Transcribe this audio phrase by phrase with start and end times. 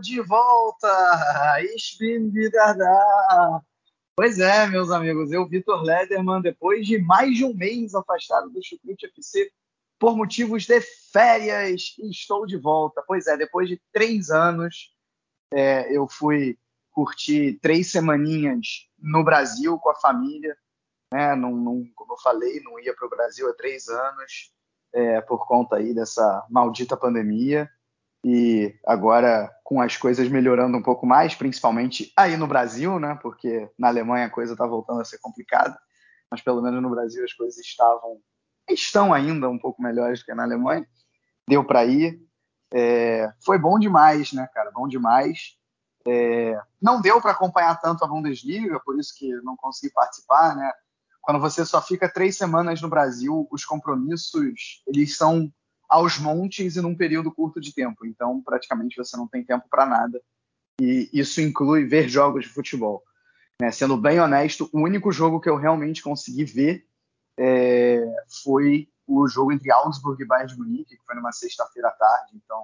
[0.00, 0.88] De volta!
[2.52, 3.62] Da!
[4.16, 8.64] Pois é, meus amigos, eu, Vitor Lederman, depois de mais de um mês afastado do
[8.64, 9.50] Chucrute FC
[9.98, 10.80] por motivos de
[11.12, 13.02] férias, estou de volta.
[13.06, 14.92] Pois é, depois de três anos,
[15.52, 16.58] é, eu fui
[16.90, 20.56] curtir três semaninhas no Brasil com a família.
[21.12, 21.34] Né?
[21.36, 24.52] Não, não, como eu falei, não ia para o Brasil há três anos
[24.92, 27.70] é, por conta aí dessa maldita pandemia
[28.24, 33.18] e agora com as coisas melhorando um pouco mais, principalmente aí no Brasil, né?
[33.22, 35.78] Porque na Alemanha a coisa está voltando a ser complicada,
[36.30, 38.20] mas pelo menos no Brasil as coisas estavam
[38.68, 40.86] estão ainda um pouco melhores do que na Alemanha.
[41.48, 42.20] Deu para ir,
[42.72, 44.70] é, foi bom demais, né, cara?
[44.70, 45.56] Bom demais.
[46.06, 50.70] É, não deu para acompanhar tanto a Bundesliga, por isso que não consegui participar, né?
[51.20, 55.52] Quando você só fica três semanas no Brasil, os compromissos eles são
[55.88, 58.04] aos montes e num período curto de tempo.
[58.04, 60.20] Então, praticamente você não tem tempo para nada.
[60.80, 63.02] E isso inclui ver jogos de futebol.
[63.60, 63.70] Né?
[63.72, 66.86] Sendo bem honesto, o único jogo que eu realmente consegui ver
[67.38, 68.04] é,
[68.42, 72.36] foi o jogo entre Augsburg e Bayern de Munique, que foi numa sexta-feira à tarde.
[72.36, 72.62] Então,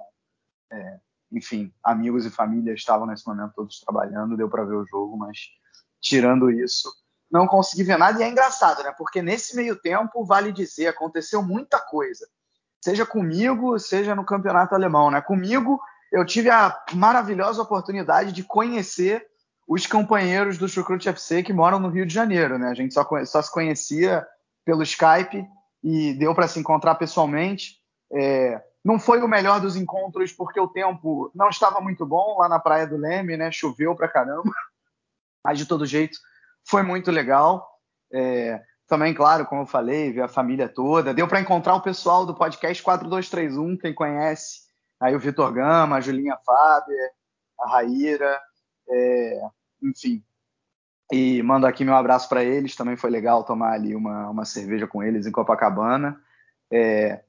[0.71, 0.99] é,
[1.31, 5.49] enfim, amigos e família estavam nesse momento todos trabalhando, deu para ver o jogo, mas
[5.99, 6.93] tirando isso,
[7.31, 8.19] não consegui ver nada.
[8.19, 8.93] E é engraçado, né?
[8.95, 12.27] Porque nesse meio tempo, vale dizer, aconteceu muita coisa
[12.85, 15.09] seja comigo, seja no campeonato alemão.
[15.09, 15.19] Né?
[15.19, 15.81] Comigo,
[16.11, 19.25] eu tive a maravilhosa oportunidade de conhecer
[19.67, 22.59] os companheiros do Chucrute FC que moram no Rio de Janeiro.
[22.59, 22.69] Né?
[22.69, 24.23] A gente só, só se conhecia
[24.63, 25.43] pelo Skype
[25.83, 27.77] e deu para se encontrar pessoalmente.
[28.13, 32.47] É, não foi o melhor dos encontros porque o tempo não estava muito bom lá
[32.47, 33.51] na Praia do Leme, né?
[33.51, 34.43] Choveu pra caramba.
[35.43, 36.19] Mas de todo jeito,
[36.63, 37.67] foi muito legal.
[38.13, 41.13] É, também, claro, como eu falei, ver a família toda.
[41.13, 44.61] Deu para encontrar o pessoal do podcast 4231, quem conhece.
[44.99, 47.11] Aí o Vitor Gama, a Julinha Faber,
[47.59, 48.39] a Raíra,
[48.89, 49.41] é,
[49.81, 50.23] enfim.
[51.11, 52.75] E mando aqui meu abraço para eles.
[52.75, 56.19] Também foi legal tomar ali uma, uma cerveja com eles em Copacabana.
[56.71, 57.23] É,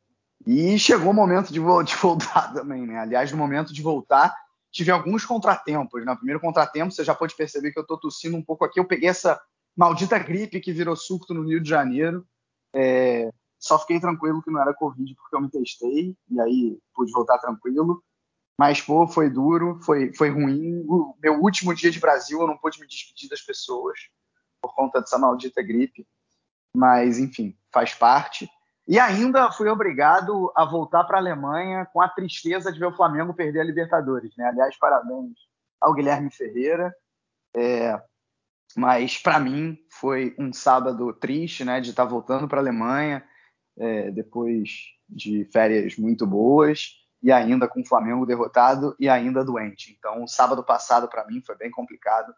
[0.46, 2.98] e chegou o momento de, de, voltar também, né?
[2.98, 4.34] Aliás, no momento de voltar,
[4.70, 6.00] tive alguns contratempos.
[6.00, 6.16] No né?
[6.16, 8.78] primeiro contratempo, você já pode perceber que eu estou tossindo um pouco aqui.
[8.78, 9.40] Eu peguei essa
[9.76, 12.26] maldita gripe que virou surto no Rio de Janeiro.
[12.74, 17.12] É, só fiquei tranquilo que não era Covid porque eu me testei e aí pude
[17.12, 18.02] voltar tranquilo.
[18.58, 20.82] Mas, pô, foi duro, foi, foi ruim.
[20.88, 23.98] O meu último dia de Brasil eu não pude me despedir das pessoas
[24.62, 26.06] por conta dessa maldita gripe.
[26.74, 28.48] Mas, enfim, faz parte.
[28.88, 32.96] E ainda fui obrigado a voltar para a Alemanha com a tristeza de ver o
[32.96, 34.34] Flamengo perder a Libertadores.
[34.36, 34.46] Né?
[34.46, 35.34] Aliás, parabéns
[35.80, 36.94] ao Guilherme Ferreira.
[37.54, 38.00] É,
[38.76, 43.24] mas para mim foi um sábado triste, né, de estar tá voltando para a Alemanha
[43.78, 44.70] é, depois
[45.08, 46.90] de férias muito boas
[47.22, 49.96] e ainda com o Flamengo derrotado e ainda doente.
[49.98, 52.34] Então, o sábado passado para mim foi bem complicado.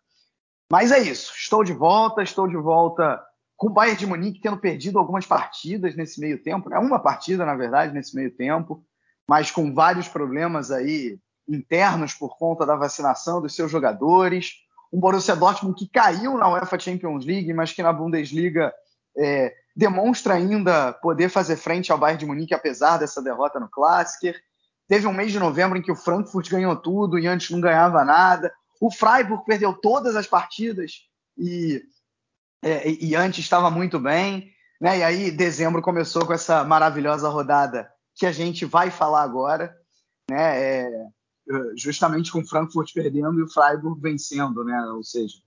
[0.70, 1.32] Mas é isso.
[1.34, 3.20] Estou de volta, estou de volta
[3.56, 6.78] com o Bayern de Munique tendo perdido algumas partidas nesse meio tempo, né?
[6.78, 8.84] uma partida na verdade nesse meio tempo,
[9.28, 15.36] mas com vários problemas aí internos por conta da vacinação dos seus jogadores um Borussia
[15.36, 18.72] Dortmund que caiu na UEFA Champions League, mas que na Bundesliga
[19.16, 24.40] é, demonstra ainda poder fazer frente ao Bayern de Munique, apesar dessa derrota no Klassiker.
[24.88, 28.04] Teve um mês de novembro em que o Frankfurt ganhou tudo e antes não ganhava
[28.04, 28.52] nada.
[28.80, 31.02] O Freiburg perdeu todas as partidas
[31.36, 31.82] e,
[32.62, 34.50] é, e antes estava muito bem.
[34.80, 34.98] Né?
[34.98, 39.76] E aí, dezembro começou com essa maravilhosa rodada que a gente vai falar agora.
[40.30, 40.62] Né?
[40.62, 41.06] É,
[41.76, 44.80] justamente com Frankfurt perdendo e o Freiburg vencendo, né?
[44.92, 45.38] Ou seja,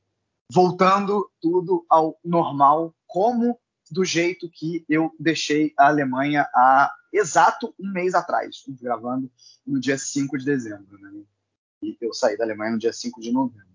[0.52, 3.60] voltando tudo ao normal, como
[3.90, 9.30] do jeito que eu deixei a Alemanha há exato um mês atrás, gravando
[9.68, 11.12] no dia 5 de dezembro, né?
[11.84, 13.72] E eu saí da Alemanha no dia 5 de novembro.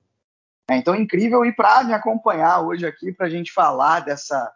[0.69, 4.52] É, então é incrível e para me acompanhar hoje aqui para a gente falar dessa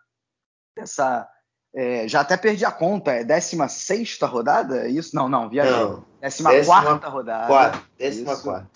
[0.76, 1.28] dessa
[1.74, 4.86] é, já até perdi a conta, é 16 rodada?
[4.86, 5.14] É isso?
[5.14, 5.48] Não, não.
[5.70, 7.46] Não, 14 rodada.
[7.46, 7.80] 4,
[8.24, 8.66] 14.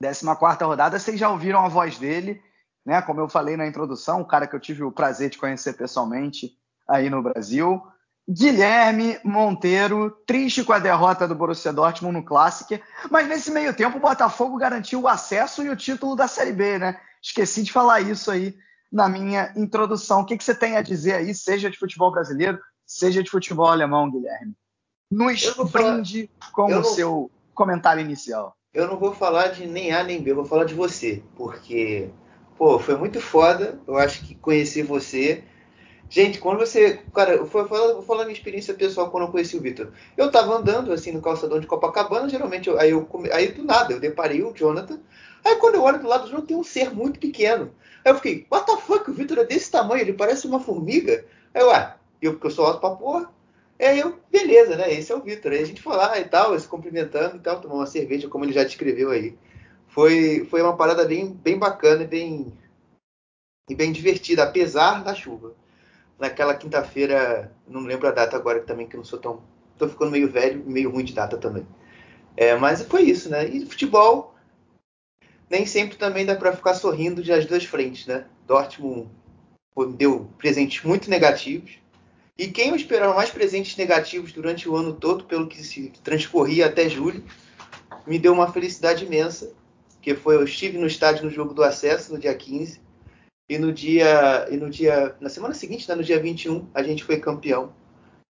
[0.00, 2.42] 14 rodada, vocês já ouviram a voz dele,
[2.84, 3.00] né?
[3.02, 6.52] Como eu falei na introdução, o cara que eu tive o prazer de conhecer pessoalmente
[6.86, 7.82] aí no Brasil.
[8.30, 12.78] Guilherme Monteiro, triste com a derrota do Borussia Dortmund no Clássico,
[13.10, 16.78] mas nesse meio tempo o Botafogo garantiu o acesso e o título da Série B,
[16.78, 17.00] né?
[17.22, 18.54] Esqueci de falar isso aí
[18.90, 20.20] na minha introdução.
[20.20, 23.66] O que, que você tem a dizer aí, seja de futebol brasileiro, seja de futebol
[23.66, 24.54] alemão, Guilherme?
[25.10, 26.84] Nos brinde com o não...
[26.84, 28.56] seu comentário inicial.
[28.72, 32.10] Eu não vou falar de nem A nem B, eu vou falar de você, porque,
[32.56, 33.80] pô, foi muito foda.
[33.86, 35.44] Eu acho que conhecer você
[36.10, 37.00] Gente, quando você.
[37.14, 39.92] Cara, eu vou falar, vou falar minha experiência pessoal quando eu conheci o Vitor.
[40.16, 43.92] Eu tava andando assim no calçadão de Copacabana, geralmente, eu, aí, eu, aí do nada,
[43.92, 44.98] eu deparei o Jonathan.
[45.44, 47.74] Aí quando eu olho do lado do Jonathan, tem um ser muito pequeno.
[48.04, 51.26] Aí eu fiquei, what the fuck, o Vitor é desse tamanho, ele parece uma formiga.
[51.54, 53.30] Aí eu, ah, eu, porque eu sou alto pra porra.
[53.78, 54.92] Aí eu, beleza, né?
[54.92, 55.52] Esse é o Vitor.
[55.52, 58.46] Aí a gente foi lá e tal, se cumprimentando e tal, tomar uma cerveja, como
[58.46, 59.36] ele já descreveu aí.
[59.88, 62.52] Foi, foi uma parada bem, bem bacana e bem,
[63.68, 65.54] e bem divertida, apesar da chuva
[66.18, 69.42] naquela quinta-feira, não lembro a data agora também, que não sou tão.
[69.76, 71.66] Tô ficando meio velho e meio ruim de data também.
[72.36, 73.46] É, mas foi isso, né?
[73.48, 74.34] E futebol
[75.48, 78.26] nem sempre também dá para ficar sorrindo das duas frentes, né?
[78.46, 79.08] Dortmund
[79.96, 81.78] deu presentes muito negativos.
[82.36, 86.88] E quem esperava mais presentes negativos durante o ano todo, pelo que se transcorria até
[86.88, 87.24] julho,
[88.06, 89.52] me deu uma felicidade imensa,
[90.00, 92.80] que foi eu estive no estádio no jogo do acesso no dia 15
[93.48, 97.02] e no dia, e no dia, na semana seguinte, né, no dia 21, a gente
[97.02, 97.72] foi campeão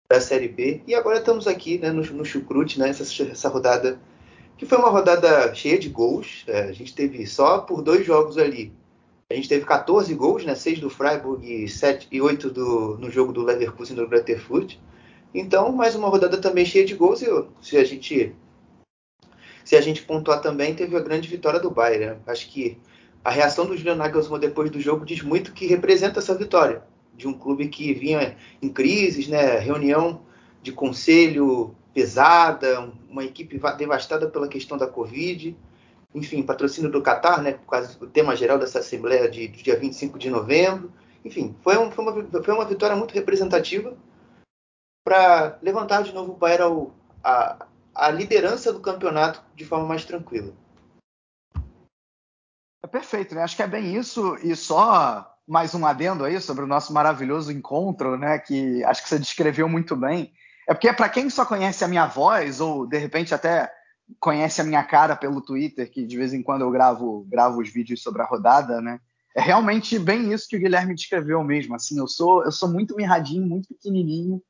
[0.09, 0.81] da Série B.
[0.87, 3.99] E agora estamos aqui né, no, no Chucrute, né, essa, essa rodada
[4.57, 6.43] que foi uma rodada cheia de gols.
[6.47, 8.73] É, a gente teve só por dois jogos ali.
[9.29, 13.09] A gente teve 14 gols, né, 6 do Freiburg e, 7, e 8 do, no
[13.09, 14.77] jogo do Leverkusen do Grutterfurt.
[15.33, 17.21] Então, mais uma rodada também cheia de gols.
[17.21, 17.27] E
[17.61, 18.35] se a gente
[19.63, 22.05] se a gente pontuar também, teve a grande vitória do Bayern.
[22.05, 22.17] Né?
[22.27, 22.77] Acho que
[23.23, 26.83] a reação do Julian Nagelsmann depois do jogo diz muito que representa essa vitória
[27.15, 29.57] de um clube que vinha em crises, né?
[29.59, 30.21] Reunião
[30.61, 35.55] de conselho pesada, uma equipe devastada pela questão da Covid,
[36.13, 37.59] enfim, patrocínio do Qatar, né?
[37.65, 40.91] Quase o tema geral dessa assembleia de, de dia 25 de novembro.
[41.23, 43.95] Enfim, foi, um, foi, uma, foi uma vitória muito representativa
[45.05, 46.89] para levantar de novo o Bayern
[47.23, 50.53] a, a liderança do campeonato de forma mais tranquila.
[52.83, 53.41] É perfeito, né?
[53.43, 54.37] Acho que é bem isso.
[54.43, 58.37] E só mais um adendo aí sobre o nosso maravilhoso encontro, né?
[58.39, 60.33] Que acho que você descreveu muito bem.
[60.67, 63.71] É porque para quem só conhece a minha voz ou de repente até
[64.19, 67.69] conhece a minha cara pelo Twitter, que de vez em quando eu gravo, gravo os
[67.69, 68.99] vídeos sobre a rodada, né?
[69.35, 71.75] É realmente bem isso que o Guilherme descreveu mesmo.
[71.75, 74.41] Assim, eu sou eu sou muito mirradinho, muito pequenininho.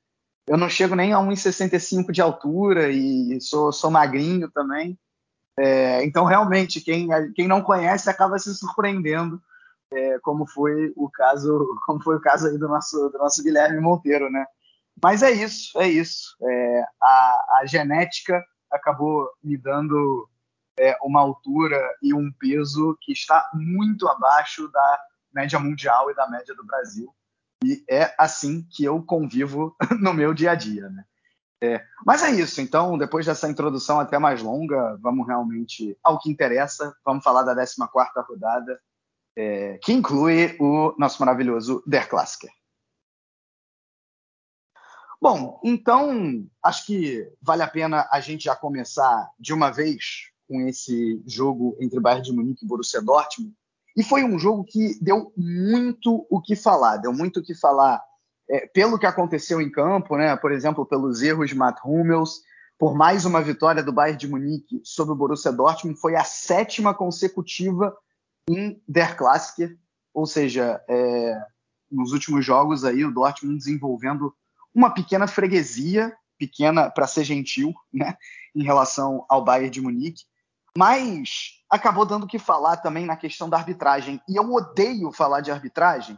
[0.47, 4.97] Eu não chego nem a 1,65 de altura e sou, sou magrinho também.
[5.59, 9.41] É, então, realmente, quem, quem não conhece acaba se surpreendendo,
[9.91, 13.79] é, como foi o caso, como foi o caso aí do nosso, do nosso Guilherme
[13.79, 14.45] Monteiro, né?
[15.01, 16.35] Mas é isso, é isso.
[16.41, 20.29] É, a, a, genética acabou me dando
[20.77, 25.00] é, uma altura e um peso que está muito abaixo da
[25.33, 27.13] média mundial e da média do Brasil.
[27.63, 31.03] E é assim que eu convivo no meu dia a dia, né?
[31.63, 36.29] É, mas é isso, então, depois dessa introdução até mais longa, vamos realmente ao que
[36.29, 36.93] interessa.
[37.05, 37.75] Vamos falar da 14
[38.27, 38.82] rodada,
[39.34, 42.51] é, que inclui o nosso maravilhoso Der Klassiker.
[45.22, 50.60] Bom, então, acho que vale a pena a gente já começar de uma vez com
[50.67, 53.55] esse jogo entre Bayern de Munique e Borussia Dortmund.
[53.96, 58.03] E foi um jogo que deu muito o que falar, deu muito o que falar
[58.50, 62.41] é, pelo que aconteceu em campo, né, por exemplo, pelos erros de Matt Hummels,
[62.77, 66.93] por mais uma vitória do Bayern de Munique sobre o Borussia Dortmund, foi a sétima
[66.93, 67.95] consecutiva
[68.50, 69.77] em Der Klassiker,
[70.13, 71.41] ou seja, é,
[71.89, 74.35] nos últimos jogos aí o Dortmund desenvolvendo
[74.73, 78.17] uma pequena freguesia, pequena para ser gentil, né,
[78.55, 80.23] em relação ao Bayern de Munique,
[80.77, 84.19] mas acabou dando o que falar também na questão da arbitragem.
[84.27, 86.17] E eu odeio falar de arbitragem,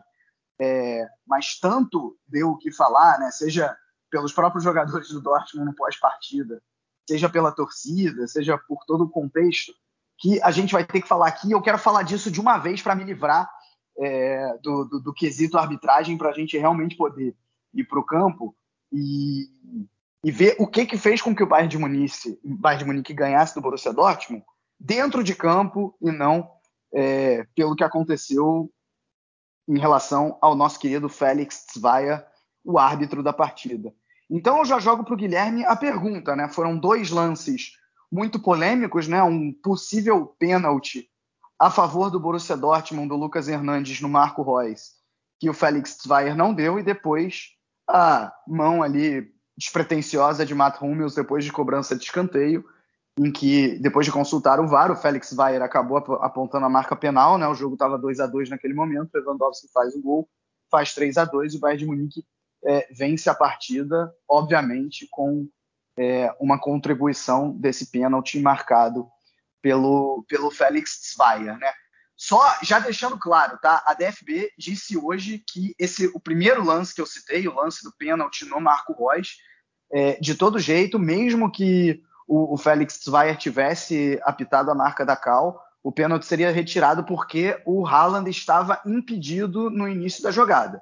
[0.60, 3.32] é, mas tanto deu o que falar, né?
[3.32, 3.76] seja
[4.10, 6.62] pelos próprios jogadores do Dortmund no pós-partida,
[7.08, 9.74] seja pela torcida, seja por todo o contexto,
[10.18, 11.52] que a gente vai ter que falar aqui.
[11.52, 13.50] Eu quero falar disso de uma vez para me livrar
[13.98, 17.36] é, do, do, do, quesito arbitragem, para a gente realmente poder
[17.74, 18.56] ir para o campo
[18.92, 19.50] e,
[20.24, 23.14] e, ver o que, que fez com que o Bayern de, Munique, Bayern de Munique
[23.14, 24.44] ganhasse do Borussia Dortmund
[24.80, 26.50] dentro de campo e não
[26.94, 28.72] é, pelo que aconteceu
[29.67, 32.25] em relação ao nosso querido Félix Tzvaia,
[32.63, 33.93] o árbitro da partida.
[34.29, 36.48] Então eu já jogo para o Guilherme a pergunta, né?
[36.48, 37.74] Foram dois lances
[38.12, 39.22] muito polêmicos, né?
[39.22, 41.07] Um possível pênalti
[41.60, 44.91] a favor do Borussia Dortmund, do Lucas Hernandes no Marco Reus,
[45.39, 47.51] que o Felix Zweier não deu, e depois
[47.88, 52.65] a mão ali despretensiosa de Matt Hummels depois de cobrança de escanteio,
[53.17, 57.38] em que, depois de consultar o VAR, o Felix Zweier acabou apontando a marca penal,
[57.38, 57.48] né?
[57.48, 60.29] O jogo estava 2 a 2 naquele momento, Lewandowski faz o gol,
[60.69, 62.25] faz 3 a 2 e o Bayern de Munique
[62.65, 65.48] é, vence a partida, obviamente, com
[65.98, 69.07] é, uma contribuição desse pênalti marcado
[69.62, 71.72] pelo, pelo Felix Zweier, né?
[72.17, 73.84] Só já deixando claro, tá?
[73.86, 77.93] A DFB disse hoje que esse o primeiro lance que eu citei, o lance do
[77.98, 79.38] pênalti no Marco Reus,
[79.91, 85.15] é, de todo jeito, mesmo que o, o Félix Zweier tivesse apitado a marca da
[85.15, 90.82] Cal, o pênalti seria retirado porque o Haaland estava impedido no início da jogada.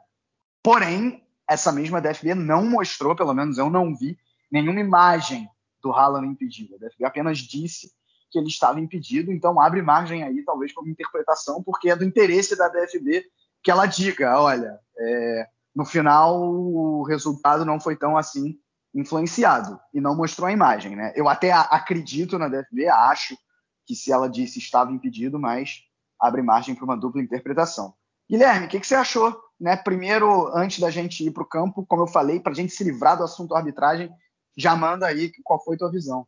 [0.63, 4.17] Porém, essa mesma DFB não mostrou, pelo menos eu não vi,
[4.49, 5.47] nenhuma imagem
[5.81, 6.75] do Haaland impedido.
[6.75, 7.91] A DFB apenas disse
[8.31, 12.55] que ele estava impedido, então abre margem aí, talvez, como interpretação, porque é do interesse
[12.55, 13.25] da DFB
[13.61, 18.57] que ela diga: olha, é, no final o resultado não foi tão assim
[18.93, 20.95] influenciado e não mostrou a imagem.
[20.95, 21.13] Né?
[21.15, 23.37] Eu até acredito na DFB, acho
[23.85, 25.83] que se ela disse estava impedido, mas
[26.19, 27.93] abre margem para uma dupla interpretação.
[28.29, 29.37] Guilherme, o que, que, você achou?
[29.59, 29.75] Né?
[29.75, 32.83] Primeiro, antes da gente ir para o campo, como eu falei, para a gente se
[32.83, 34.09] livrar do assunto arbitragem,
[34.57, 36.25] já manda aí qual foi tua visão.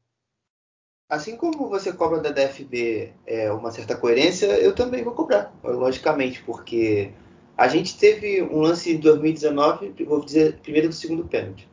[1.08, 6.44] Assim como você cobra da DFB é, uma certa coerência, eu também vou cobrar, logicamente,
[6.44, 7.14] porque
[7.56, 11.70] a gente teve um lance em 2019, vou dizer primeiro do segundo pênalti,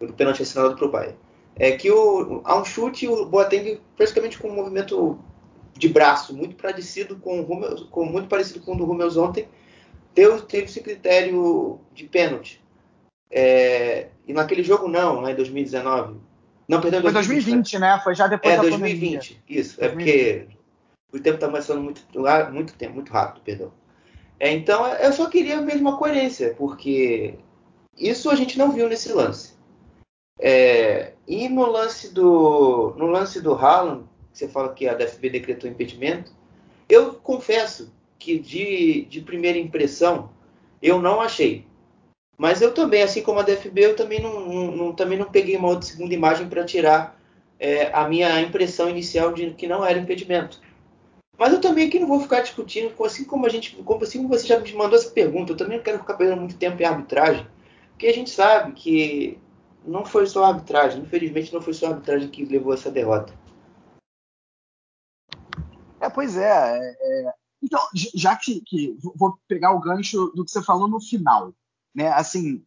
[0.00, 1.16] o pênalti assinado para o Bayern.
[1.54, 5.18] É que o, há um chute o Boateng praticamente com um movimento
[5.74, 9.48] de braço muito parecido com, o com muito parecido com o do Rummels ontem,
[10.14, 12.62] deu, teve esse critério de pênalti.
[13.30, 16.16] É, e naquele jogo não, né, em 2019,
[16.68, 18.00] não, perdão, Foi 2020, né?
[18.02, 19.20] Foi já depois é, da 2020, pandemia.
[19.48, 19.78] isso.
[19.78, 19.80] 2020.
[19.80, 20.46] É porque
[21.12, 22.02] o tempo está passando muito,
[22.52, 23.72] muito tempo, muito rápido, perdão.
[24.38, 27.38] É, então, eu só queria mesmo a coerência, porque
[27.96, 29.55] isso a gente não viu nesse lance.
[30.38, 35.30] É, e no lance do no lance do Haaland, que você fala que a DFB
[35.30, 36.32] decretou impedimento,
[36.88, 40.30] eu confesso que de, de primeira impressão
[40.82, 41.64] eu não achei.
[42.36, 45.68] Mas eu também, assim como a DFB, eu também não, não também não peguei uma
[45.68, 47.18] outra segunda imagem para tirar
[47.58, 50.60] é, a minha impressão inicial de que não era impedimento.
[51.38, 54.28] Mas eu também aqui não vou ficar discutindo, assim como a gente, como assim como
[54.28, 56.84] você já me mandou essa pergunta, eu também não quero ficar perdendo muito tempo em
[56.84, 57.46] arbitragem,
[57.90, 59.38] porque a gente sabe que
[59.86, 63.32] não foi só a arbitragem, infelizmente não foi só a arbitragem que levou essa derrota.
[66.00, 66.78] É, pois é.
[66.78, 67.80] é, é então,
[68.14, 71.52] já que, que, vou pegar o gancho do que você falou no final
[71.96, 72.08] né?
[72.12, 72.62] Assim,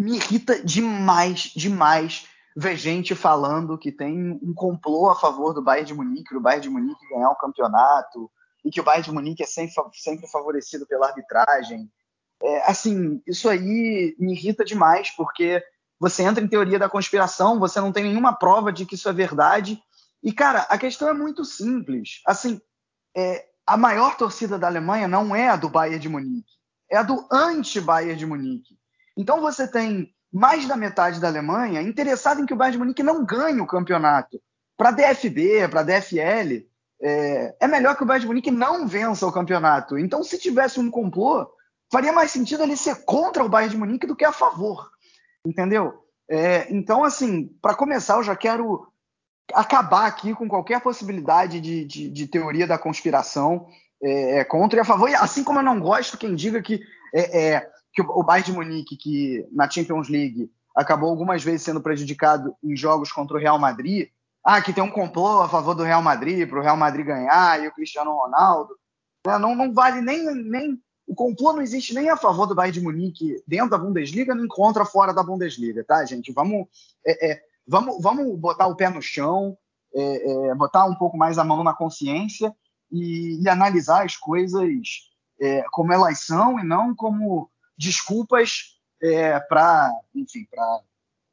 [0.00, 2.26] me irrita demais, demais
[2.56, 6.62] ver gente falando que tem um complô a favor do Bayern de Munique, do Bayern
[6.64, 8.28] de Munique ganhar o campeonato
[8.64, 11.88] e que o Bayern de Munique é sempre, sempre favorecido pela arbitragem.
[12.42, 15.62] É, assim, isso aí me irrita demais porque
[15.98, 19.12] você entra em teoria da conspiração, você não tem nenhuma prova de que isso é
[19.12, 19.82] verdade.
[20.22, 22.20] E, cara, a questão é muito simples.
[22.26, 22.60] Assim,
[23.16, 26.58] é, a maior torcida da Alemanha não é a do Bayern de Munique
[26.90, 28.78] é a do anti-Bayern de Munique.
[29.16, 33.02] Então você tem mais da metade da Alemanha interessada em que o Bayern de Munique
[33.02, 34.40] não ganhe o campeonato.
[34.76, 36.66] Para a DFB, para a DFL,
[37.00, 39.98] é, é, melhor que o Bayern de Munique não vença o campeonato.
[39.98, 41.50] Então, se tivesse um complô,
[41.90, 44.90] faria mais sentido ele ser contra o Bayern de Munique do que a favor.
[45.48, 45.94] Entendeu?
[46.30, 48.86] É, então, assim, para começar, eu já quero
[49.54, 53.66] acabar aqui com qualquer possibilidade de, de, de teoria da conspiração
[54.02, 55.08] é, é, contra e a favor.
[55.08, 56.80] E assim como eu não gosto quem diga que,
[57.14, 61.80] é, é, que o Bayern de Munique, que na Champions League acabou algumas vezes sendo
[61.80, 64.08] prejudicado em jogos contra o Real Madrid,
[64.44, 67.62] ah, que tem um complô a favor do Real Madrid, para o Real Madrid ganhar,
[67.62, 68.74] e o Cristiano Ronaldo.
[69.26, 69.38] Né?
[69.38, 70.78] Não, não vale nem, nem.
[71.08, 74.46] O complô não existe nem a favor do Bayern de Munique dentro da Bundesliga, nem
[74.46, 76.30] contra fora da Bundesliga, tá, gente?
[76.32, 76.68] Vamos,
[77.04, 79.56] é, é, vamos, vamos botar o pé no chão,
[79.94, 82.54] é, botar um pouco mais a mão na consciência
[82.92, 84.68] e, e analisar as coisas
[85.40, 90.82] é, como elas são e não como desculpas é, para, enfim, para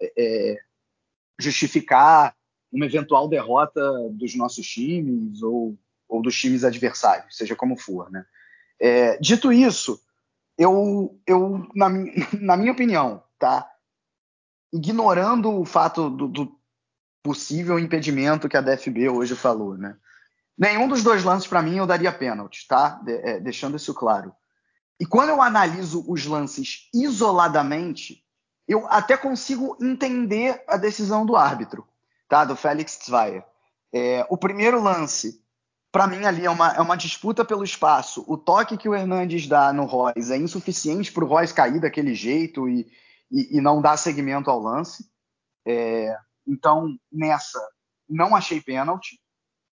[0.01, 0.59] é, é,
[1.37, 2.33] justificar
[2.71, 5.77] uma eventual derrota dos nossos times ou,
[6.07, 8.25] ou dos times adversários, seja como for, né?
[8.79, 10.01] É, dito isso,
[10.57, 11.89] eu, eu na,
[12.39, 13.69] na, minha opinião, tá,
[14.73, 16.59] ignorando o fato do, do
[17.23, 19.97] possível impedimento que a DFB hoje falou, né?
[20.57, 23.01] Nenhum dos dois lances, para mim, eu daria pênalti, tá?
[23.03, 24.33] De, é, deixando isso claro.
[24.99, 28.23] E quando eu analiso os lances isoladamente,
[28.67, 31.85] eu até consigo entender a decisão do árbitro,
[32.29, 32.45] tá?
[32.45, 33.43] Do Félix Zweier.
[33.93, 35.43] É, o primeiro lance,
[35.95, 38.25] para mim, ali é uma, é uma disputa pelo espaço.
[38.27, 42.13] O toque que o Hernandes dá no Royce é insuficiente para o Royce cair daquele
[42.13, 42.85] jeito e,
[43.31, 45.09] e, e, não dar seguimento ao lance.
[45.65, 46.13] É,
[46.45, 47.65] então, nessa,
[48.09, 49.21] não achei pênalti.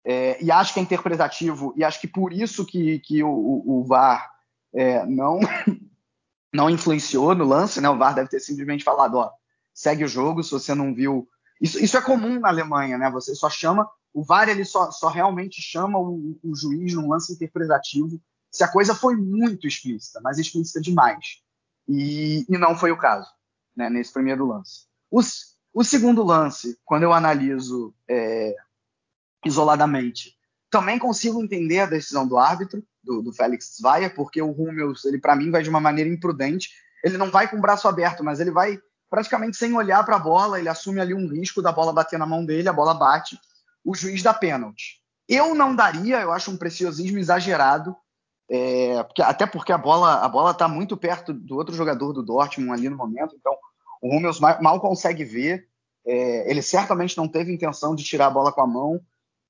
[0.05, 3.79] É, e acho que é interpretativo, e acho que por isso que, que o, o,
[3.79, 4.29] o VAR
[4.75, 5.39] é, não,
[6.53, 7.89] não influenciou no lance, né?
[7.89, 9.31] O VAR deve ter simplesmente falado, ó,
[9.73, 11.29] segue o jogo, se você não viu.
[11.61, 13.11] Isso, isso é comum na Alemanha, né?
[13.11, 13.88] Você só chama.
[14.12, 18.69] O VAR ele só, só realmente chama o, o juiz num lance interpretativo se a
[18.69, 21.43] coisa foi muito explícita, mas explícita demais.
[21.87, 23.31] E, e não foi o caso,
[23.77, 24.87] né, nesse primeiro lance.
[25.11, 28.57] Os, o segundo lance, quando eu analiso é,
[29.45, 30.37] isoladamente,
[30.71, 35.19] também consigo entender a decisão do árbitro, do, do Félix Zweier, porque o Hummels, ele
[35.19, 36.71] para mim vai de uma maneira imprudente.
[37.03, 38.79] Ele não vai com o braço aberto, mas ele vai
[39.11, 42.27] praticamente sem olhar para a bola, ele assume ali um risco da bola bater na
[42.27, 43.38] mão dele, a bola bate,
[43.85, 45.00] o juiz dá pênalti.
[45.29, 47.97] Eu não daria, eu acho um preciosismo exagerado,
[48.50, 52.23] é, porque, até porque a bola a bola está muito perto do outro jogador do
[52.23, 53.55] Dortmund ali no momento, então
[54.00, 55.67] o Hummels mal, mal consegue ver.
[56.07, 59.00] É, ele certamente não teve intenção de tirar a bola com a mão.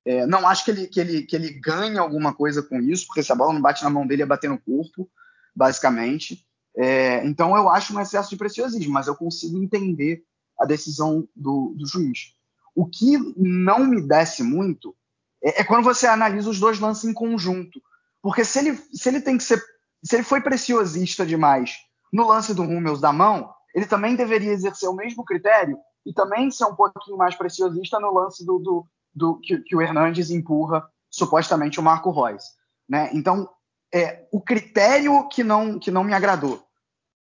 [0.03, 3.23] É, não acho que ele, que, ele, que ele ganhe alguma coisa com isso, porque
[3.23, 5.09] se a bola não bate na mão dele, é bater no corpo,
[5.55, 6.45] basicamente.
[6.81, 10.23] É, então eu acho um excesso de preciosismo, mas eu consigo entender
[10.57, 12.33] a decisão do, do juiz.
[12.73, 14.95] O que não me desce muito
[15.43, 17.81] é, é, quando você analisa os dois lances em conjunto.
[18.21, 19.61] Porque se ele, se ele tem que ser.
[20.01, 21.75] Se ele foi preciosista demais
[22.13, 26.49] no lance do Hummels da mão, ele também deveria exercer o mesmo critério e também
[26.49, 30.89] ser um pouquinho mais preciosista no lance do, do, do que, que, o Hernandes empurra
[31.09, 32.43] supostamente o Marco Reus.
[32.87, 33.09] Né?
[33.13, 33.49] Então,
[33.93, 36.63] é o critério que não, que não me agradou.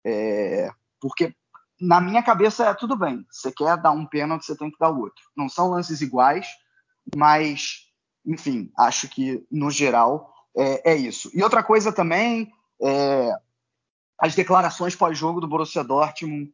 [0.04, 1.34] É, porque
[1.80, 3.26] na minha cabeça é tudo bem.
[3.30, 5.24] Você quer dar um pênalti, você tem que dar o outro.
[5.36, 6.46] Não são lances iguais,
[7.16, 7.88] mas,
[8.24, 11.30] enfim, acho que no geral é, é isso.
[11.34, 13.30] E outra coisa também, é,
[14.18, 16.52] as declarações pós-jogo do Borussia Dortmund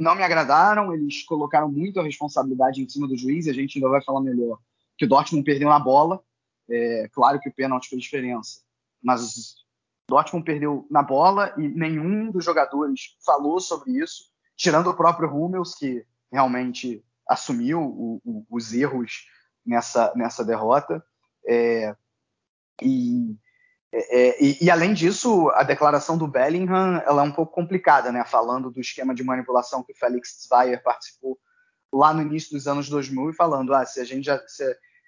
[0.00, 0.92] não me agradaram.
[0.92, 3.46] Eles colocaram muito a responsabilidade em cima do juiz.
[3.46, 4.58] E a gente ainda vai falar melhor
[4.98, 6.22] que o Dortmund perdeu na bola.
[6.68, 8.60] É, claro que o pênalti fez diferença,
[9.02, 9.56] mas
[10.10, 14.24] Dortmund perdeu na bola e nenhum dos jogadores falou sobre isso,
[14.56, 19.26] tirando o próprio Hummels, que realmente assumiu o, o, os erros
[19.64, 21.02] nessa, nessa derrota.
[21.46, 21.94] É,
[22.82, 23.36] e
[23.92, 28.12] é, é, e, e, além disso, a declaração do Bellingham ela é um pouco complicada,
[28.12, 28.24] né?
[28.24, 31.38] Falando do esquema de manipulação que o Felix Zweier participou
[31.92, 34.64] lá no início dos anos 2000 e falando, ah, se a gente já, se,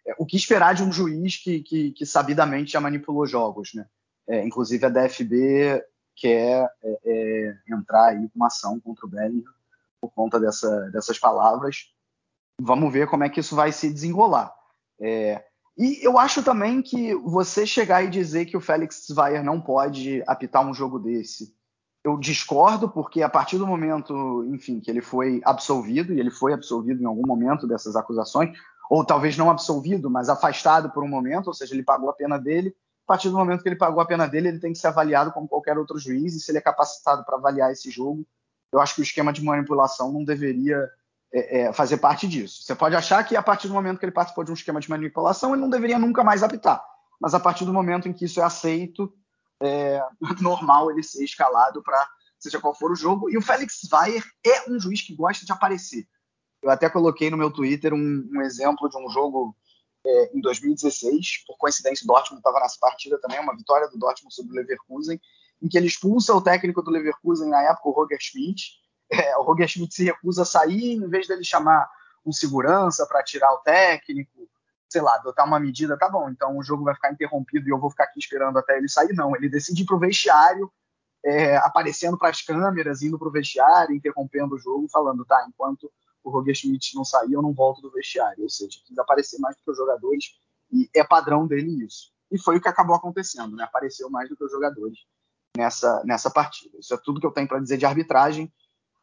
[0.07, 3.87] é, o que esperar de um juiz que, que, que sabidamente já manipulou jogos, né?
[4.29, 5.83] É, inclusive a DFB
[6.15, 9.53] quer é, é, entrar aí com uma ação contra o Bellingham
[10.01, 11.93] por conta dessa, dessas palavras.
[12.61, 14.53] Vamos ver como é que isso vai se desenrolar.
[15.01, 15.45] É,
[15.77, 20.23] e eu acho também que você chegar e dizer que o Félix Zweier não pode
[20.27, 21.55] apitar um jogo desse,
[22.05, 26.53] eu discordo, porque a partir do momento, enfim, que ele foi absolvido, e ele foi
[26.53, 28.57] absolvido em algum momento dessas acusações,
[28.91, 32.39] ou talvez não absolvido, mas afastado por um momento, ou seja, ele pagou a pena
[32.39, 32.75] dele.
[33.13, 35.47] Partir do momento que ele pagou a pena dele, ele tem que ser avaliado como
[35.47, 38.27] qualquer outro juiz, e se ele é capacitado para avaliar esse jogo,
[38.73, 40.89] eu acho que o esquema de manipulação não deveria
[41.31, 42.63] é, é, fazer parte disso.
[42.63, 44.89] Você pode achar que a partir do momento que ele participou de um esquema de
[44.89, 46.83] manipulação, ele não deveria nunca mais apitar.
[47.21, 49.13] Mas a partir do momento em que isso é aceito,
[49.63, 50.03] é
[50.41, 53.29] normal ele ser escalado para seja qual for o jogo.
[53.29, 56.09] E o Félix Weyer é um juiz que gosta de aparecer.
[56.63, 59.55] Eu até coloquei no meu Twitter um, um exemplo de um jogo
[60.05, 61.45] é, em 2016.
[61.47, 65.21] Por coincidência, o Dortmund estava nessa partida também, uma vitória do Dortmund sobre o Leverkusen,
[65.61, 69.43] em que ele expulsa o técnico do Leverkusen na época, o Roger Schmidt, é, o
[69.43, 71.89] Roger Schmidt se recusa a sair, em vez dele chamar
[72.25, 74.49] um segurança para tirar o técnico,
[74.89, 77.79] sei lá, adotar uma medida, tá bom, então o jogo vai ficar interrompido e eu
[77.79, 79.13] vou ficar aqui esperando até ele sair.
[79.15, 80.71] Não, ele decide ir pro vestiário,
[81.25, 85.91] é, aparecendo para as câmeras, indo pro vestiário, interrompendo o jogo, falando, tá, enquanto
[86.23, 88.43] o Roger Schmidt não sair, eu não volto do vestiário.
[88.43, 90.25] Ou seja, quis aparecer mais do que os jogadores
[90.73, 92.11] e é padrão dele isso.
[92.31, 93.65] E foi o que acabou acontecendo, né?
[93.65, 94.99] Apareceu mais do que os jogadores
[95.57, 96.79] nessa, nessa partida.
[96.79, 98.51] Isso é tudo que eu tenho para dizer de arbitragem.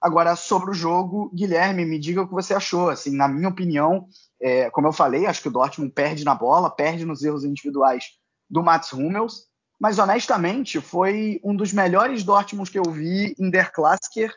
[0.01, 2.89] Agora, sobre o jogo, Guilherme, me diga o que você achou.
[2.89, 4.08] Assim, na minha opinião,
[4.41, 8.05] é, como eu falei, acho que o Dortmund perde na bola, perde nos erros individuais
[8.49, 9.47] do Mats Hummels,
[9.79, 14.34] mas honestamente foi um dos melhores Dortmunds que eu vi em Der Klassiker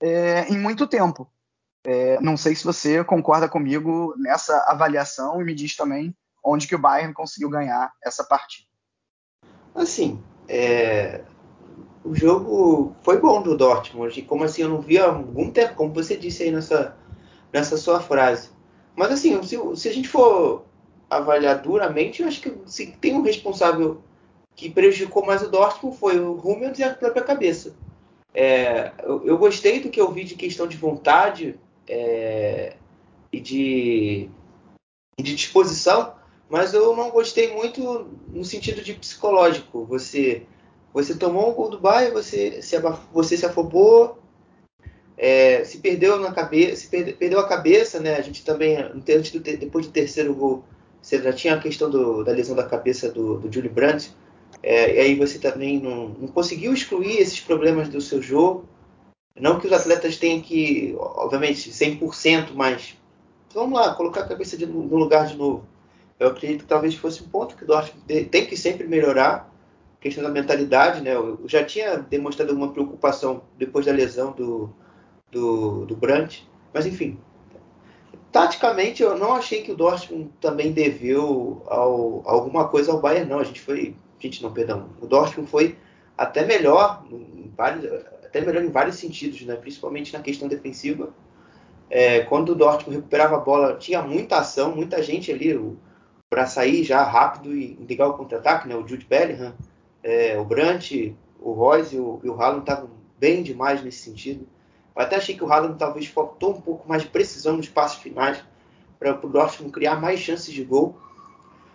[0.00, 1.30] é, em muito tempo.
[1.88, 6.12] É, não sei se você concorda comigo nessa avaliação e me diz também
[6.44, 8.66] onde que o Bayern conseguiu ganhar essa partida.
[9.72, 11.20] Assim, é,
[12.02, 14.18] o jogo foi bom do Dortmund.
[14.18, 16.96] E como assim, eu não vi há algum tempo, como você disse aí nessa,
[17.52, 18.50] nessa sua frase.
[18.96, 20.64] Mas assim, se, se a gente for
[21.08, 24.02] avaliar duramente, eu acho que se tem um responsável
[24.56, 27.76] que prejudicou mais o Dortmund foi o Hummels e a própria cabeça.
[28.34, 32.76] É, eu, eu, gostei do que eu vi de questão de vontade é,
[33.32, 34.30] e de,
[35.18, 36.14] de disposição,
[36.48, 39.84] mas eu não gostei muito no sentido de psicológico.
[39.86, 40.46] Você
[40.96, 42.74] você tomou um gol do Bayern, você se,
[43.12, 44.18] você se afobou,
[45.18, 48.16] é, se perdeu na cabeça, se perde, perdeu a cabeça, né?
[48.16, 50.64] A gente também, antes do, depois do terceiro gol,
[51.02, 54.10] você já tinha a questão do, da lesão da cabeça do, do Brandt,
[54.62, 58.66] é, e aí você também não, não, conseguiu excluir esses problemas do seu jogo.
[59.38, 62.96] Não que os atletas tenham que, obviamente, 100%, mas
[63.52, 65.66] vamos lá, colocar a cabeça de, no lugar de novo.
[66.18, 69.52] Eu acredito que talvez fosse um ponto que o Dortmund tem que sempre melhorar,
[70.00, 71.14] questão da mentalidade, né?
[71.14, 74.72] Eu já tinha demonstrado uma preocupação depois da lesão do,
[75.30, 77.18] do, do Brandt, mas enfim.
[78.32, 83.38] Taticamente, eu não achei que o Dortmund também deveu ao, alguma coisa ao Bayern, não.
[83.38, 84.90] A gente foi, gente, não, perdão.
[85.00, 85.76] O Dortmund foi
[86.16, 87.04] até melhor,
[87.56, 87.84] vários,
[88.36, 89.56] até melhor em vários sentidos, né?
[89.56, 91.14] Principalmente na questão defensiva.
[91.88, 95.58] É, quando o Dortmund recuperava a bola, tinha muita ação, muita gente ali
[96.28, 98.76] para sair já rápido e ligar o contra-ataque, né?
[98.76, 99.54] O Jude Bellingham,
[100.02, 104.46] é, o Brandt, o Royce e o, e o Haaland estavam bem demais nesse sentido.
[104.94, 108.02] Eu até achei que o Haaland talvez faltou um pouco mais de precisão nos passos
[108.02, 108.42] finais
[108.98, 110.98] para o Dortmund criar mais chances de gol.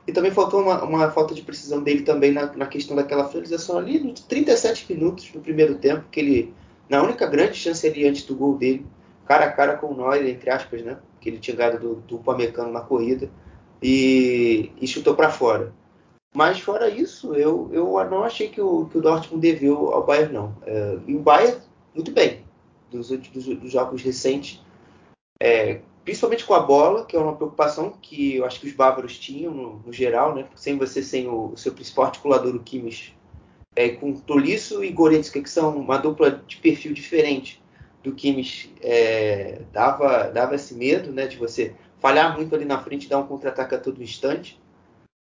[0.07, 3.77] E também faltou uma, uma falta de precisão dele também na, na, questão daquela finalização
[3.77, 6.53] ali nos 37 minutos do primeiro tempo, que ele,
[6.89, 8.85] na única grande chance ali antes do gol dele,
[9.27, 10.97] cara a cara com o Neuer, entre aspas, né?
[11.19, 13.29] Que ele tinha ganhado do, do Pamecano na corrida
[13.81, 15.71] e, e chutou para fora.
[16.33, 20.33] Mas fora isso, eu, eu não achei que o, que o Dortmund deveu ao Bayern,
[20.33, 20.55] não.
[20.65, 21.57] É, e o Bayern,
[21.93, 22.43] muito bem,
[22.89, 24.61] dos, dos, dos jogos recentes,
[25.41, 29.17] é, principalmente com a bola, que é uma preocupação que eu acho que os bávaros
[29.17, 30.47] tinham no, no geral, né?
[30.55, 33.15] Sem você, sem o, o seu principal articulador, o Kimmich,
[33.75, 37.61] é, com Tolisso e Goretzka, que são uma dupla de perfil diferente
[38.03, 41.27] do Kimmich, é, dava, dava esse medo, né?
[41.27, 44.59] De você falhar muito ali na frente dar um contra-ataque a todo instante.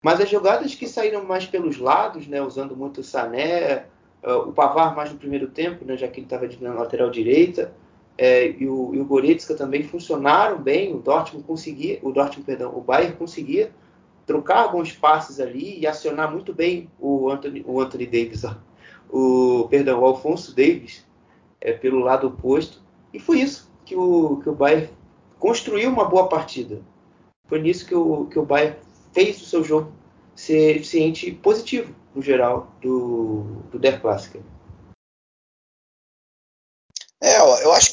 [0.04, 3.86] Mas as jogadas que saíram mais pelos lados, né, usando muito o Sané,
[4.22, 7.74] uh, o Pavar mais no primeiro tempo, né, já que ele estava na lateral direita,
[8.18, 10.94] é, e, o, e o Goretzka também funcionaram bem.
[10.94, 13.72] O Dortmund conseguia, o Dortmund, perdão, o Bayern conseguia
[14.26, 18.46] trocar bons passes ali e acionar muito bem o Anthony, o Anthony Davis,
[19.10, 21.06] o perdão, o Alfonso Davis
[21.60, 22.82] é, pelo lado oposto.
[23.14, 24.90] E foi isso que o, que o Bayern
[25.40, 26.82] construiu uma boa partida.
[27.48, 28.78] Foi nisso que o, que o Bayern
[29.12, 29.92] fez o seu jogo
[30.36, 34.40] ser eficiente positivo, no geral, do, do Der Clássica.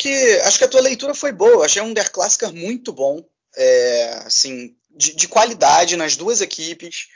[0.01, 1.67] Que acho que a tua leitura foi boa.
[1.67, 3.23] Achei um Der Clássica muito bom,
[3.55, 7.09] é, assim, de, de, qualidade nas duas equipes.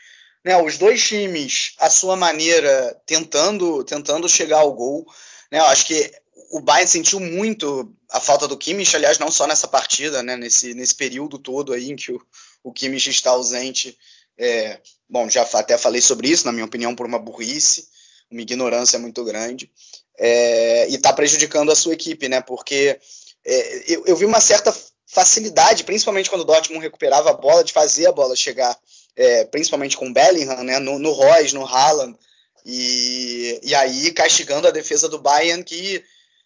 [0.45, 5.07] Né, os dois times, à sua maneira, tentando tentando chegar ao gol.
[5.51, 6.13] Né, acho que
[6.51, 10.75] o Bayern sentiu muito a falta do Kimmich, aliás, não só nessa partida, né, nesse,
[10.75, 12.21] nesse período todo aí em que o,
[12.63, 13.97] o Kimmich está ausente.
[14.37, 17.89] É, bom, já até falei sobre isso, na minha opinião, por uma burrice,
[18.31, 19.73] uma ignorância muito grande,
[20.19, 22.41] é, e está prejudicando a sua equipe, né?
[22.41, 22.99] Porque
[23.45, 24.75] é, eu, eu, vi uma certa
[25.07, 28.77] facilidade, principalmente quando o Dortmund recuperava a bola, de fazer a bola chegar,
[29.17, 30.79] é, principalmente com o Bellingham, né?
[30.79, 32.17] No, no Royce, no Haaland,
[32.65, 36.03] e, e aí castigando a defesa do Bayern, que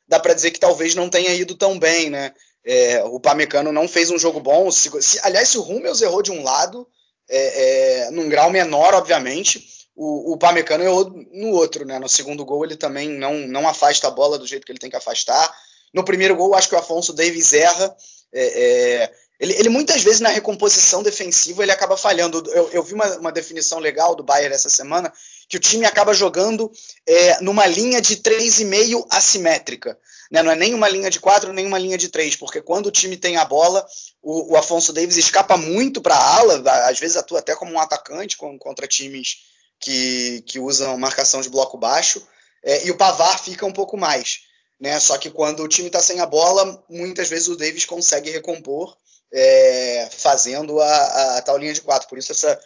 [0.07, 2.35] dá para dizer que talvez não tenha ido tão bem, né?
[2.65, 4.71] É, o Pamecano não fez um jogo bom.
[4.71, 6.87] Se, se, aliás, se o Hummels errou de um lado,
[7.29, 9.65] é, é, num grau menor, obviamente,
[9.99, 11.99] o, o Pamecano errou no outro, né?
[11.99, 14.89] No segundo gol ele também não, não afasta a bola do jeito que ele tem
[14.89, 15.53] que afastar.
[15.93, 17.97] No primeiro gol, acho que o Afonso Davis erra.
[18.33, 22.49] É, é, ele, ele, muitas vezes na recomposição defensiva ele acaba falhando.
[22.53, 25.13] Eu, eu vi uma, uma, definição legal do Bayern essa semana
[25.49, 26.71] que o time acaba jogando
[27.05, 29.99] é, numa linha de 3,5 assimétrica.
[30.31, 30.43] Né?
[30.45, 32.93] Não é nem uma linha de 4, nem uma linha de 3, porque quando o
[32.93, 33.85] time tem a bola,
[34.23, 37.81] o, o Afonso Davis escapa muito para a ala, às vezes atua até como um
[37.81, 42.27] atacante contra times que, que usam marcação de bloco baixo,
[42.63, 44.41] é, e o Pavar fica um pouco mais.
[44.81, 44.99] Né?
[45.01, 48.97] Só que quando o time está sem a bola, muitas vezes o Davis consegue recompor,
[49.33, 52.09] é, fazendo a, a, a, tal linha de 4.
[52.09, 52.59] Por isso essa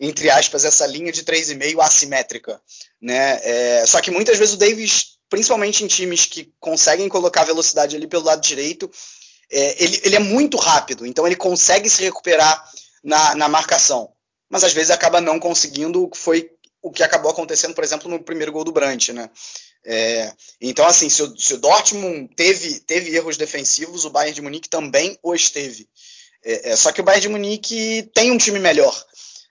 [0.00, 2.60] entre aspas, essa linha de 3,5 assimétrica.
[3.00, 3.40] Né?
[3.42, 8.08] É, só que muitas vezes o Davis, principalmente em times que conseguem colocar velocidade ali
[8.08, 8.90] pelo lado direito,
[9.50, 12.68] é, ele, ele, é muito rápido, então ele consegue se recuperar
[13.04, 14.10] na, na marcação.
[14.52, 16.50] Mas às vezes acaba não conseguindo, que foi
[16.82, 19.10] o que acabou acontecendo, por exemplo, no primeiro gol do Brandt.
[19.10, 19.30] Né?
[19.82, 24.42] É, então, assim, se o, se o, Dortmund teve, teve erros defensivos, o Bayern de
[24.42, 25.88] Munique também os teve.
[26.44, 28.94] É, é, só que o Bayern de Munique tem um time melhor.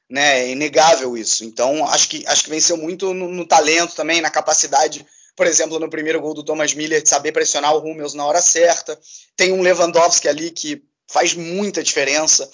[0.08, 0.42] né?
[0.42, 1.44] É inegável isso.
[1.46, 5.04] Então, acho que, acho que venceu muito no, no talento também, na capacidade,
[5.36, 8.40] por exemplo, no primeiro gol do Thomas Miller, de saber pressionar o Hummels na hora
[8.40, 9.00] certa.
[9.36, 12.48] Tem um Lewandowski ali que faz muita diferença.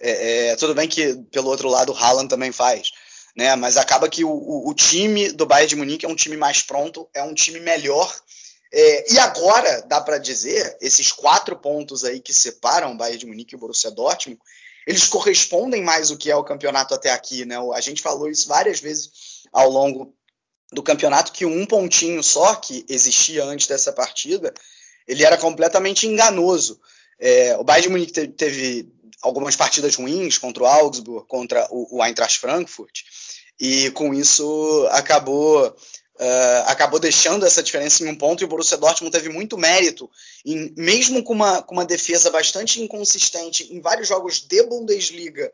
[0.00, 2.90] É, é, tudo bem que, pelo outro lado, o Haaland também faz.
[3.36, 3.54] Né?
[3.56, 6.62] Mas acaba que o, o, o time do Bayern de Munique é um time mais
[6.62, 8.14] pronto, é um time melhor.
[8.72, 13.26] É, e agora, dá para dizer, esses quatro pontos aí que separam o Bayern de
[13.26, 14.40] Munique e o Borussia Dortmund,
[14.86, 17.56] eles correspondem mais o que é o campeonato até aqui, né?
[17.74, 19.10] A gente falou isso várias vezes
[19.52, 20.14] ao longo
[20.72, 24.52] do campeonato que um pontinho só que existia antes dessa partida,
[25.06, 26.80] ele era completamente enganoso.
[27.18, 31.98] É, o Bayern de Munique teve, teve, algumas partidas ruins contra o Augsburg, contra o,
[31.98, 33.02] o Eintracht Frankfurt,
[33.58, 35.74] e com isso acabou
[36.18, 40.10] Uh, acabou deixando essa diferença em um ponto e o Borussia Dortmund teve muito mérito,
[40.46, 45.52] em, mesmo com uma, com uma defesa bastante inconsistente em vários jogos de Bundesliga,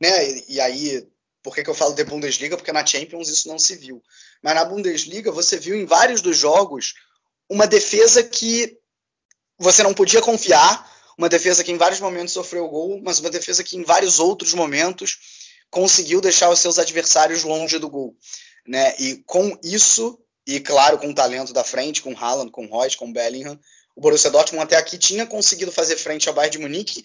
[0.00, 0.28] né?
[0.28, 1.06] E, e, aí,
[1.44, 2.56] por que, que eu falo de Bundesliga?
[2.56, 4.02] Porque na Champions isso não se viu.
[4.42, 6.94] Mas na Bundesliga você viu em vários dos jogos
[7.48, 8.76] uma defesa que
[9.60, 13.62] você não podia confiar, uma defesa que em vários momentos sofreu gol, mas uma defesa
[13.62, 15.18] que em vários outros momentos
[15.70, 18.16] conseguiu deixar os seus adversários longe do gol
[18.66, 18.94] né?
[18.98, 23.12] E com isso, e claro, com o talento da frente, com Haaland, com Royce, com
[23.12, 23.58] Bellingham,
[23.96, 27.04] o Borussia Dortmund até aqui tinha conseguido fazer frente ao Bayern de Munique.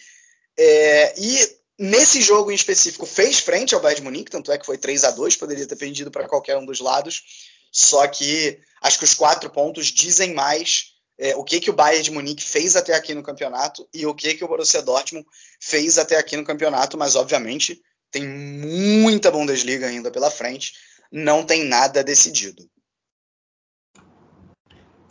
[0.58, 4.66] É, e nesse jogo em específico fez frente ao Bayern de Munique, tanto é que
[4.66, 7.24] foi 3 a 2 poderia ter perdido para qualquer um dos lados.
[7.72, 12.04] Só que acho que os quatro pontos dizem mais é, o que, que o Bayern
[12.04, 15.26] de Munique fez até aqui no campeonato e o que, que o Borussia Dortmund
[15.60, 20.74] fez até aqui no campeonato, mas obviamente tem muita Bundesliga ainda pela frente
[21.12, 22.70] não tem nada decidido.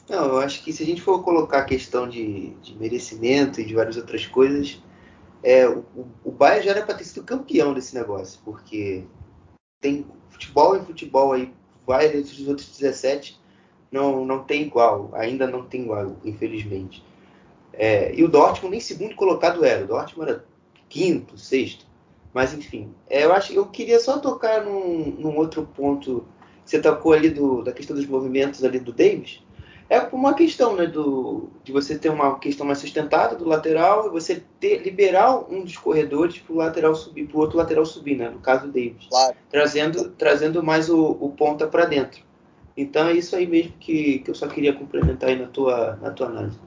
[0.09, 3.65] Não, eu acho que se a gente for colocar a questão de, de merecimento e
[3.65, 4.83] de várias outras coisas,
[5.43, 5.85] é, o,
[6.23, 9.05] o Bayern já era para ter sido campeão desse negócio, porque
[9.81, 11.55] tem futebol e futebol aí,
[11.87, 13.41] vários dos outros 17
[13.95, 17.05] não, não tem igual, ainda não tem igual, infelizmente.
[17.73, 20.45] É, e o Dortmund nem segundo colocado era, o Dortmund era
[20.89, 21.87] quinto, sexto.
[22.33, 26.25] Mas enfim, é, eu acho eu queria só tocar num, num outro ponto
[26.65, 29.41] que você tocou ali do, da questão dos movimentos ali do Davis.
[29.89, 34.11] É uma questão né, do, de você ter uma questão mais sustentada do lateral e
[34.11, 38.17] você ter, liberar um dos corredores para o lateral subir, para o outro lateral subir,
[38.17, 39.07] né, no caso do Davis.
[39.09, 39.37] Claro.
[39.51, 42.25] Trazendo, trazendo mais o, o ponta para dentro.
[42.77, 46.11] Então é isso aí mesmo que, que eu só queria complementar aí na tua, na
[46.11, 46.59] tua análise.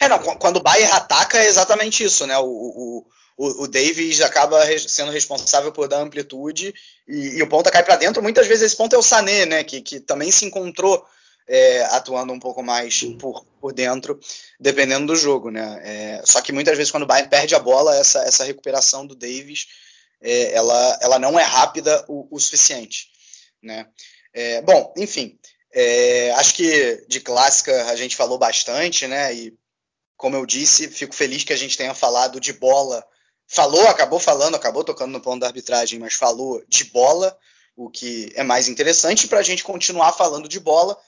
[0.00, 2.36] É, não, quando o Bayern ataca é exatamente isso, né?
[2.38, 6.74] O, o, o, o Davis acaba sendo responsável por dar amplitude
[7.06, 8.22] e, e o ponta cai para dentro.
[8.22, 11.04] Muitas vezes esse ponto é o Sané, né, que, que também se encontrou
[11.46, 14.18] é, atuando um pouco mais por, por dentro,
[14.58, 15.50] dependendo do jogo.
[15.50, 15.80] Né?
[15.84, 19.14] É, só que muitas vezes quando o Bayern perde a bola, essa, essa recuperação do
[19.14, 19.66] Davis
[20.20, 23.10] é, ela, ela não é rápida o, o suficiente.
[23.62, 23.86] Né?
[24.38, 25.38] É, bom, enfim,
[25.72, 29.34] é, acho que de clássica a gente falou bastante, né?
[29.34, 29.58] E
[30.16, 33.04] como eu disse, fico feliz que a gente tenha falado de bola
[33.46, 37.36] falou, acabou falando, acabou tocando no ponto da arbitragem, mas falou de bola,
[37.76, 40.98] o que é mais interessante para a gente continuar falando de bola.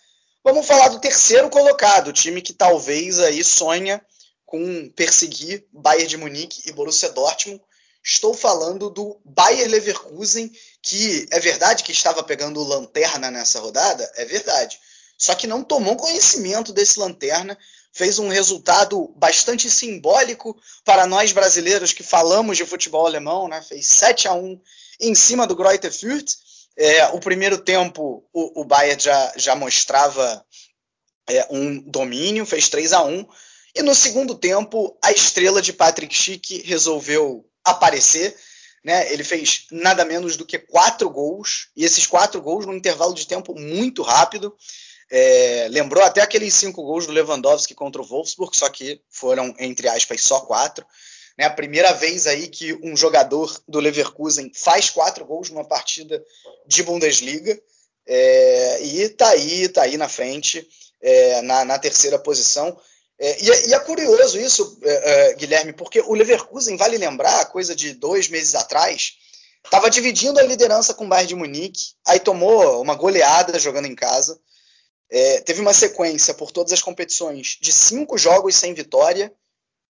[0.44, 4.00] Vamos falar do terceiro colocado, time que talvez aí sonha
[4.46, 7.60] com perseguir Bayern de Munique e Borussia Dortmund.
[8.04, 10.50] Estou falando do Bayer Leverkusen,
[10.82, 14.78] que é verdade que estava pegando lanterna nessa rodada, é verdade.
[15.18, 17.58] Só que não tomou conhecimento desse lanterna
[17.92, 23.60] fez um resultado bastante simbólico para nós brasileiros que falamos de futebol alemão, né?
[23.60, 24.60] fez 7 a 1
[25.00, 26.36] em cima do Greuther Fürth.
[26.76, 30.44] É, o primeiro tempo o, o Bayern já, já mostrava
[31.28, 33.26] é, um domínio, fez 3 a 1
[33.74, 38.36] e no segundo tempo a estrela de Patrick Schick resolveu aparecer.
[38.84, 39.12] Né?
[39.12, 43.26] Ele fez nada menos do que quatro gols, e esses quatro gols num intervalo de
[43.26, 44.54] tempo muito rápido.
[45.10, 49.88] É, lembrou até aqueles cinco gols do Lewandowski contra o Wolfsburg, só que foram, entre
[49.88, 50.86] aspas, só quatro.
[51.38, 56.22] É a primeira vez aí que um jogador do Leverkusen faz quatro gols numa partida
[56.66, 57.58] de Bundesliga.
[58.04, 60.66] É, e tá aí, tá aí na frente,
[61.00, 62.76] é, na, na, terceira posição.
[63.18, 67.46] É, e, é, e, é curioso isso, é, é, Guilherme, porque o Leverkusen, vale lembrar,
[67.46, 69.14] coisa de dois meses atrás,
[69.64, 73.94] estava dividindo a liderança com o Bayern de Munique, aí tomou uma goleada jogando em
[73.94, 74.38] casa.
[75.10, 79.32] É, teve uma sequência por todas as competições de cinco jogos sem vitória.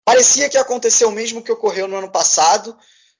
[0.05, 2.77] Parecia que aconteceu o mesmo que ocorreu no ano passado,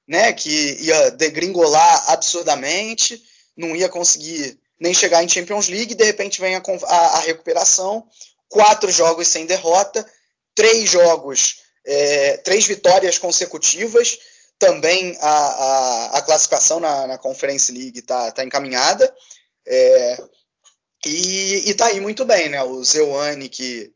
[0.07, 3.19] né, que ia degringolar absurdamente,
[3.57, 8.05] não ia conseguir nem chegar em Champions League, de repente vem a, a, a recuperação,
[8.49, 10.05] quatro jogos sem derrota,
[10.53, 14.17] três jogos, é, três vitórias consecutivas,
[14.57, 19.13] também a, a, a classificação na, na, Conference League está tá encaminhada.
[19.67, 20.23] É,
[21.05, 22.63] e, está aí muito bem, né?
[22.63, 23.91] O Zeuane, que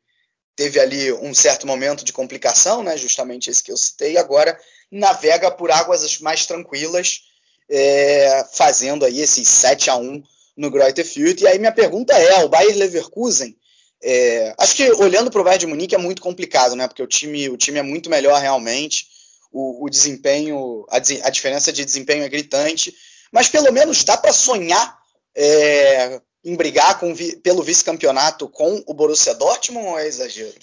[0.56, 2.98] teve ali um certo momento de complicação, né?
[2.98, 4.60] Justamente esse que eu citei, agora
[4.92, 7.22] navega por águas mais tranquilas,
[7.70, 10.22] é, fazendo aí esses 7 a 1
[10.58, 11.42] no Greuther Fürth.
[11.42, 13.56] E aí minha pergunta é, o Bayer Leverkusen,
[14.02, 16.88] é, acho que olhando para o Bayern de Munique é muito complicado, né?
[16.88, 19.08] Porque o time, o time é muito melhor realmente,
[19.52, 22.94] o, o desempenho, a, a, diferença de desempenho é gritante,
[23.32, 24.98] mas pelo menos dá para sonhar
[25.36, 30.60] é, em brigar com, pelo vice-campeonato com o Borussia Dortmund ou é exagero?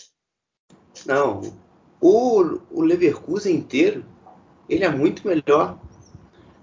[1.04, 1.54] Não,
[2.00, 4.04] o, o Leverkusen inteiro
[4.68, 5.78] ele é muito melhor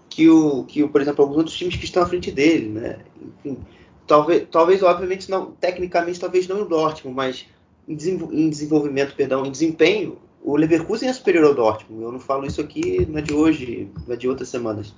[0.10, 3.00] que o que, por exemplo, alguns outros times que estão à frente dele, né?
[3.40, 3.66] Enfim,
[4.08, 7.46] talvez, talvez obviamente não, tecnicamente talvez não o Dortmund, mas
[7.88, 12.04] em, em desenvolvimento, perdão, em desempenho, o Leverkusen é superior ao Dortmund.
[12.04, 14.94] Eu não falo isso aqui não é de hoje, não é de outras semanas.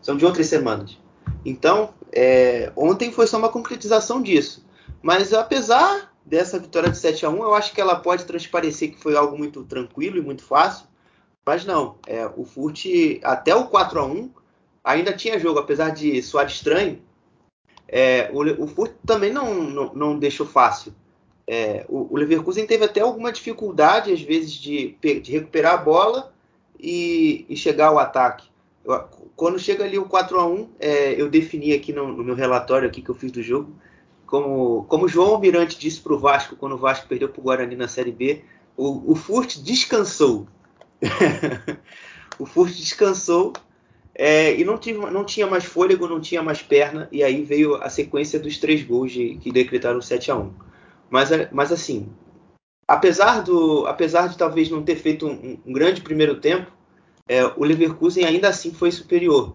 [0.00, 0.98] São de outras semanas.
[1.44, 4.64] Então, é, ontem foi só uma concretização disso.
[5.02, 9.00] Mas apesar dessa vitória de 7 a 1 eu acho que ela pode transparecer que
[9.00, 10.86] foi algo muito tranquilo e muito fácil.
[11.44, 12.86] Mas não, é, o Furt
[13.22, 14.30] até o 4 a 1
[14.82, 17.00] ainda tinha jogo, apesar de soar estranho.
[17.88, 20.92] É, o, o Furt também não, não, não deixou fácil.
[21.46, 26.32] É, o, o, Leverkusen teve até alguma dificuldade, às vezes, de, de recuperar a bola
[26.78, 28.48] e, e, chegar ao ataque.
[28.84, 29.04] Eu,
[29.36, 32.88] quando chega ali o 4 a 1 é, eu defini aqui no, no, meu relatório
[32.88, 33.72] aqui que eu fiz do jogo,
[34.26, 37.76] como, como João Almirante disse para o Vasco, quando o Vasco perdeu para o Guarani
[37.76, 38.42] na Série B,
[38.76, 40.48] o, o Furt descansou.
[42.38, 43.52] o Furt descansou
[44.18, 47.74] é, e não, tive, não, tinha mais fôlego, não tinha mais perna, e aí veio
[47.76, 50.52] a sequência dos três gols de, que decretaram 7 a 1
[51.10, 52.08] mas, é, mas assim,
[52.88, 56.72] apesar, do, apesar de talvez não ter feito um, um grande primeiro tempo,
[57.28, 59.54] é, o Leverkusen ainda assim foi superior.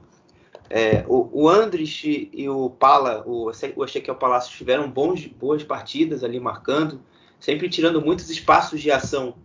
[0.70, 6.40] É, o, o Andrich e o Pala, o, o Palácio tiveram bons, boas partidas ali
[6.40, 7.02] marcando,
[7.40, 9.36] sempre tirando muitos espaços de ação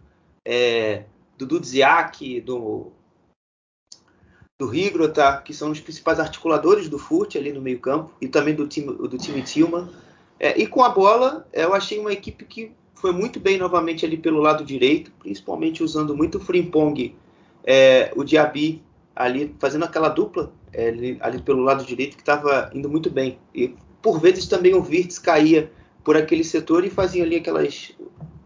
[0.45, 1.05] é,
[1.37, 2.93] do Dudziak, do,
[4.59, 8.55] do Higrota, que são os principais articuladores do Furt ali no meio campo, e também
[8.55, 9.89] do time, do time Tillman.
[10.41, 14.17] É, e com a bola, eu achei uma equipe que foi muito bem novamente ali
[14.17, 17.15] pelo lado direito, principalmente usando muito o Frimpong,
[17.65, 18.83] é, o Diaby
[19.15, 23.39] ali fazendo aquela dupla é, ali, ali, pelo lado direito que estava indo muito bem.
[23.55, 25.71] E por vezes também o Virtus caía
[26.03, 27.93] por aquele setor e fazia ali aquelas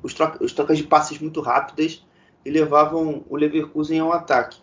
[0.03, 2.05] os, troca, os trocas de passes muito rápidas
[2.45, 4.59] e levavam o Leverkusen ao ataque.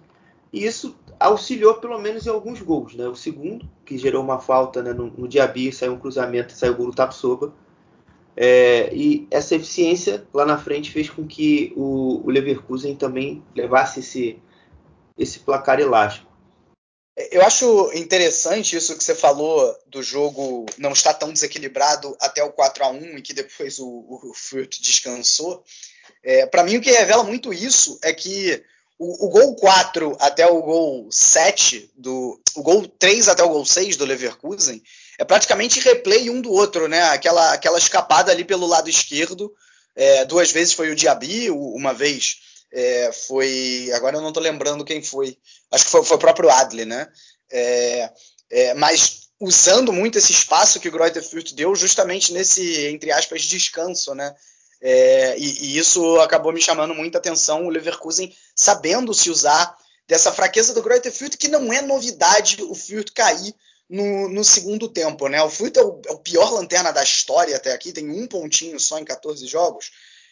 [0.51, 2.95] E isso auxiliou pelo menos em alguns gols.
[2.95, 3.07] Né?
[3.07, 6.75] O segundo, que gerou uma falta né, no, no Diaby, saiu um cruzamento, saiu o
[6.75, 7.53] gol do Tapsoba.
[8.35, 13.99] É, e essa eficiência lá na frente fez com que o, o Leverkusen também levasse
[13.99, 14.39] esse,
[15.17, 16.27] esse placar elástico.
[17.31, 22.51] Eu acho interessante isso que você falou do jogo não estar tão desequilibrado até o
[22.51, 25.63] 4 a 1 e que depois o, o Furt descansou.
[26.23, 28.63] É, Para mim, o que revela muito isso é que
[28.99, 32.39] o, o, gol 4 até o gol 7 do.
[32.55, 34.81] O gol 3 até o gol 6 do Leverkusen
[35.19, 37.01] é praticamente replay um do outro, né?
[37.09, 39.53] Aquela, aquela escapada ali pelo lado esquerdo.
[39.95, 42.37] É, duas vezes foi o Diaby, uma vez
[42.71, 43.89] é, foi.
[43.93, 45.37] Agora eu não estou lembrando quem foi.
[45.71, 47.07] Acho que foi, foi o próprio Adler, né?
[47.51, 48.09] É,
[48.49, 53.43] é mas usando muito esse espaço que o Greuther Fürth deu justamente nesse, entre aspas,
[53.43, 54.35] descanso, né?
[54.81, 59.75] É, e, e, isso acabou me chamando muita atenção, o Leverkusen sabendo se usar
[60.07, 63.53] dessa fraqueza do Greuther que não é novidade o Fürth cair
[63.89, 65.27] no, no segundo tempo.
[65.27, 65.41] Né?
[65.41, 68.79] O Fürth é o, é o, pior lanterna da história até aqui, tem um pontinho
[68.79, 69.91] só em 14 jogos.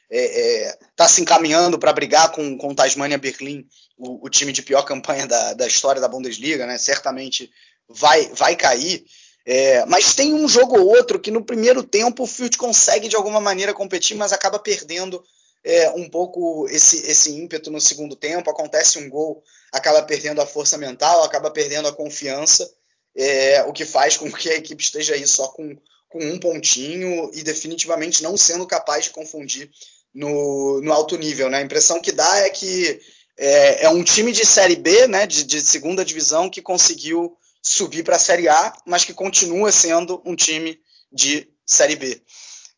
[0.10, 4.52] Está é, é tá se encaminhando para brigar com, com Tasmania Berlim, o, o, time
[4.52, 6.78] de pior campanha da, da história da Bundesliga, né?
[6.78, 7.52] certamente
[7.90, 9.04] vai, vai cair.
[9.46, 13.16] É, mas tem um jogo ou outro que no primeiro tempo o Field consegue de
[13.16, 15.24] alguma maneira competir, mas acaba perdendo
[15.64, 18.50] é, um pouco esse, esse ímpeto no segundo tempo.
[18.50, 22.68] Acontece um gol, acaba perdendo a força mental, acaba perdendo a confiança,
[23.16, 25.78] é, o que faz com que a equipe esteja aí só com,
[26.10, 29.70] com um pontinho e definitivamente não sendo capaz de confundir
[30.14, 31.52] no, no alto nível.
[31.52, 31.60] Né?
[31.60, 33.00] A impressão que dá é que
[33.38, 37.36] é, é um time de Série B, né, de, de segunda divisão, que conseguiu
[37.66, 40.80] subir para a Série A, mas que continua sendo um time
[41.12, 42.22] de Série B.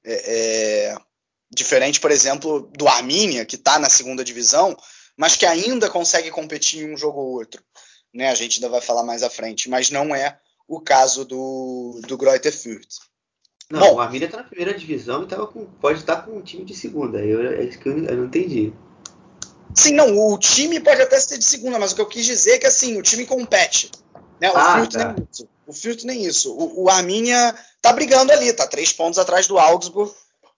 [0.05, 0.97] É, é,
[1.51, 4.77] diferente, por exemplo, do Armínia, que está na segunda divisão,
[5.17, 7.61] mas que ainda consegue competir em um jogo ou outro.
[8.13, 8.29] Né?
[8.29, 12.17] A gente ainda vai falar mais à frente, mas não é o caso do, do
[12.17, 12.95] Greuther Fürth.
[13.69, 16.41] Não, Bom, o Armínia está na primeira divisão e tava com, pode estar com um
[16.41, 17.19] time de segunda.
[17.19, 18.71] Eu, é isso que eu, eu não entendi.
[19.75, 22.53] Sim, não, o time pode até ser de segunda, mas o que eu quis dizer
[22.53, 23.91] é que assim, o time compete.
[24.39, 24.51] Né?
[24.51, 25.13] O ah, tá.
[25.13, 25.49] nem isso.
[25.65, 26.53] O filtro nem isso.
[26.53, 30.13] O, o Arminia tá brigando ali, tá três pontos atrás do Augsburg.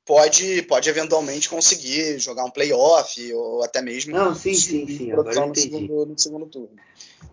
[0.05, 4.11] Pode, pode eventualmente conseguir jogar um playoff ou até mesmo.
[4.11, 5.11] Não, sim, sim, sim.
[5.11, 6.75] Agora no, segundo, no segundo turno.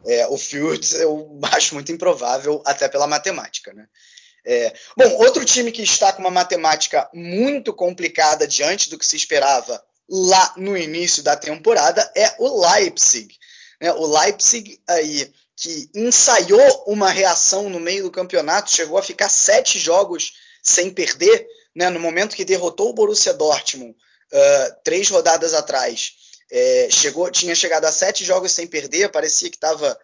[0.04, 3.86] É, o Fürth eu acho muito improvável, até pela matemática, né?
[4.48, 9.16] É, bom, outro time que está com uma matemática muito complicada diante do que se
[9.16, 13.34] esperava lá no início da temporada é o Leipzig.
[13.80, 13.92] Né?
[13.92, 19.78] O Leipzig aí que ensaiou uma reação no meio do campeonato, chegou a ficar sete
[19.78, 21.88] jogos sem perder, né?
[21.88, 26.12] no momento que derrotou o Borussia Dortmund uh, três rodadas atrás.
[26.50, 29.98] É, chegou, tinha chegado a sete jogos sem perder, parecia que estava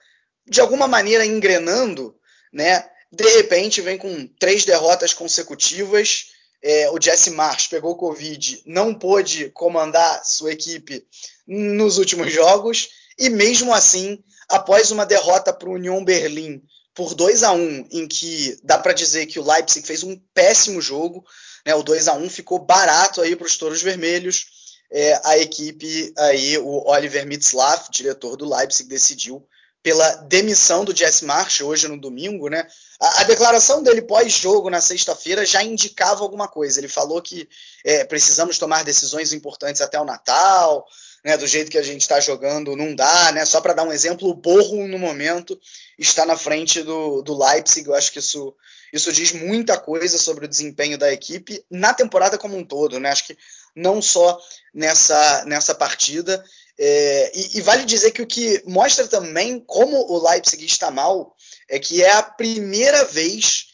[0.45, 2.17] de alguma maneira engrenando,
[2.53, 2.89] né?
[3.13, 6.33] De repente vem com três derrotas consecutivas.
[6.61, 11.05] É, o Jesse Marsh pegou Covid, não pôde comandar sua equipe
[11.47, 12.89] nos últimos jogos,
[13.19, 14.23] e mesmo assim,
[14.53, 16.63] após uma derrota para o Union Berlim
[16.95, 20.81] por 2 a 1 em que dá para dizer que o Leipzig fez um péssimo
[20.81, 21.25] jogo,
[21.67, 24.47] né, o 2 a 1 ficou barato aí para os Touros Vermelhos,
[24.91, 29.47] é, a equipe aí, o Oliver Mitzlaff, diretor do Leipzig, decidiu
[29.83, 32.67] pela demissão do Jesse Marsh hoje no domingo, né?
[33.01, 36.79] A, a declaração dele pós-jogo na sexta-feira já indicava alguma coisa.
[36.79, 37.49] Ele falou que
[37.85, 40.87] é, precisamos tomar decisões importantes até o Natal,
[41.25, 41.37] né?
[41.37, 43.45] Do jeito que a gente está jogando, não dá, né?
[43.45, 45.59] Só para dar um exemplo, o Borro no momento
[45.99, 47.87] está na frente do, do Leipzig.
[47.87, 48.55] Eu acho que isso,
[48.93, 53.11] isso diz muita coisa sobre o desempenho da equipe na temporada como um todo, né?
[53.11, 53.39] Acho que
[53.75, 54.39] não só
[54.75, 56.45] nessa, nessa partida.
[56.79, 61.37] É, e, e, vale dizer que o que mostra também como o Leipzig está mal
[61.69, 63.67] é que é a primeira vez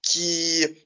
[0.00, 0.83] que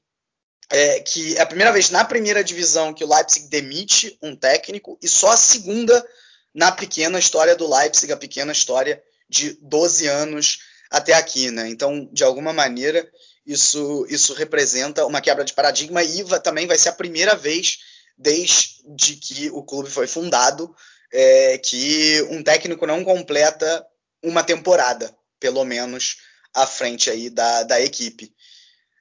[0.70, 4.98] é, que é a primeira vez na primeira divisão que o Leipzig demite um técnico
[5.02, 6.06] e só a segunda
[6.54, 10.58] na pequena história do Leipzig, a pequena história de 12 anos
[10.90, 11.68] até aqui, né?
[11.68, 13.08] Então, de alguma maneira,
[13.46, 17.78] isso, isso representa uma quebra de paradigma e também vai ser a primeira vez
[18.16, 20.74] desde que o clube foi fundado
[21.12, 23.86] é, que um técnico não completa
[24.22, 26.16] uma temporada, pelo menos,
[26.52, 28.34] à frente aí da, da equipe.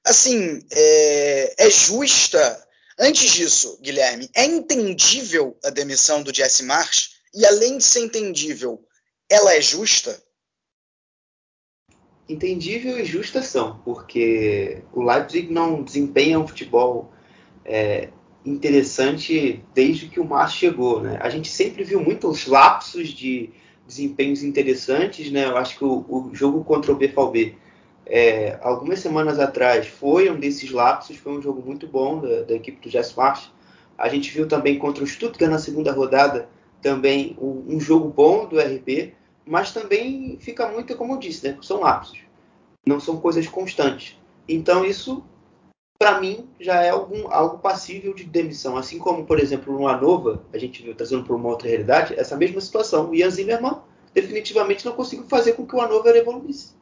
[0.07, 2.65] Assim, é, é justa.
[2.97, 7.17] Antes disso, Guilherme, é entendível a demissão do Jesse Marsh?
[7.33, 8.81] E além de ser entendível,
[9.29, 10.17] ela é justa?
[12.27, 17.13] Entendível e justa são, porque o Leipzig não desempenha um futebol
[17.65, 18.09] é,
[18.45, 21.01] interessante desde que o Márcio chegou.
[21.01, 21.19] Né?
[21.21, 23.49] A gente sempre viu muitos lapsos de
[23.85, 25.29] desempenhos interessantes.
[25.29, 25.45] Né?
[25.45, 27.57] Eu acho que o, o jogo contra o BVB,
[28.09, 31.17] é, algumas semanas atrás, foi um desses lapsos.
[31.17, 33.51] Foi um jogo muito bom da, da equipe do Jess March.
[33.97, 36.49] A gente viu também contra o Stuttgart na segunda rodada
[36.81, 39.13] também um, um jogo bom do RB,
[39.45, 41.57] mas também fica muito, como eu disse, né?
[41.61, 42.19] são lapsos,
[42.85, 44.15] não são coisas constantes.
[44.47, 45.23] Então isso
[45.97, 48.77] para mim, já é algum, algo passível de demissão.
[48.77, 52.37] Assim como, por exemplo, no Anova, a gente viu trazendo para uma outra realidade, essa
[52.37, 53.09] mesma situação.
[53.09, 53.81] O Ian Zimmermann
[54.13, 56.75] definitivamente não conseguiu fazer com que o Hannover evoluísse.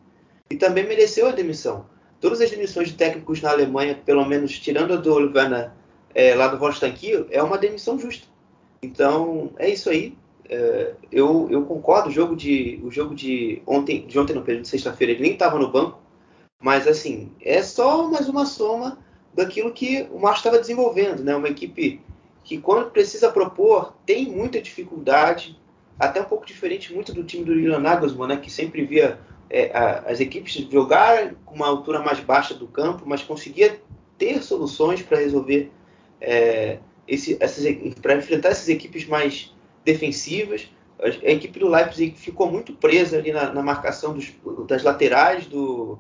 [0.50, 1.86] E também mereceu a demissão.
[2.20, 5.72] Todas as demissões de técnicos na Alemanha, pelo menos tirando a do Oliver
[6.14, 6.60] é, lá do
[6.94, 8.28] Kiel, é uma demissão justa.
[8.82, 10.16] Então, é isso aí.
[10.48, 12.10] É, eu, eu concordo.
[12.10, 15.34] O jogo de, o jogo de ontem, de ontem no período de sexta-feira, ele nem
[15.34, 16.00] estava no banco.
[16.62, 19.00] Mas, assim, é só mais uma soma
[19.34, 21.36] daquilo que o Márcio estava desenvolvendo, né?
[21.36, 22.02] Uma equipe
[22.44, 25.60] que quando precisa propor tem muita dificuldade,
[26.00, 28.38] até um pouco diferente muito do time do Julian Nagelsmann, né?
[28.38, 29.20] Que sempre via
[29.50, 33.80] é, a, as equipes jogar com uma altura mais baixa do campo, mas conseguia
[34.18, 35.72] ter soluções para resolver
[36.22, 37.38] é, esse,
[38.02, 40.70] para enfrentar essas equipes mais defensivas.
[41.00, 44.32] A, a, equipe do Leipzig ficou muito presa ali na, na marcação dos,
[44.68, 46.00] das laterais do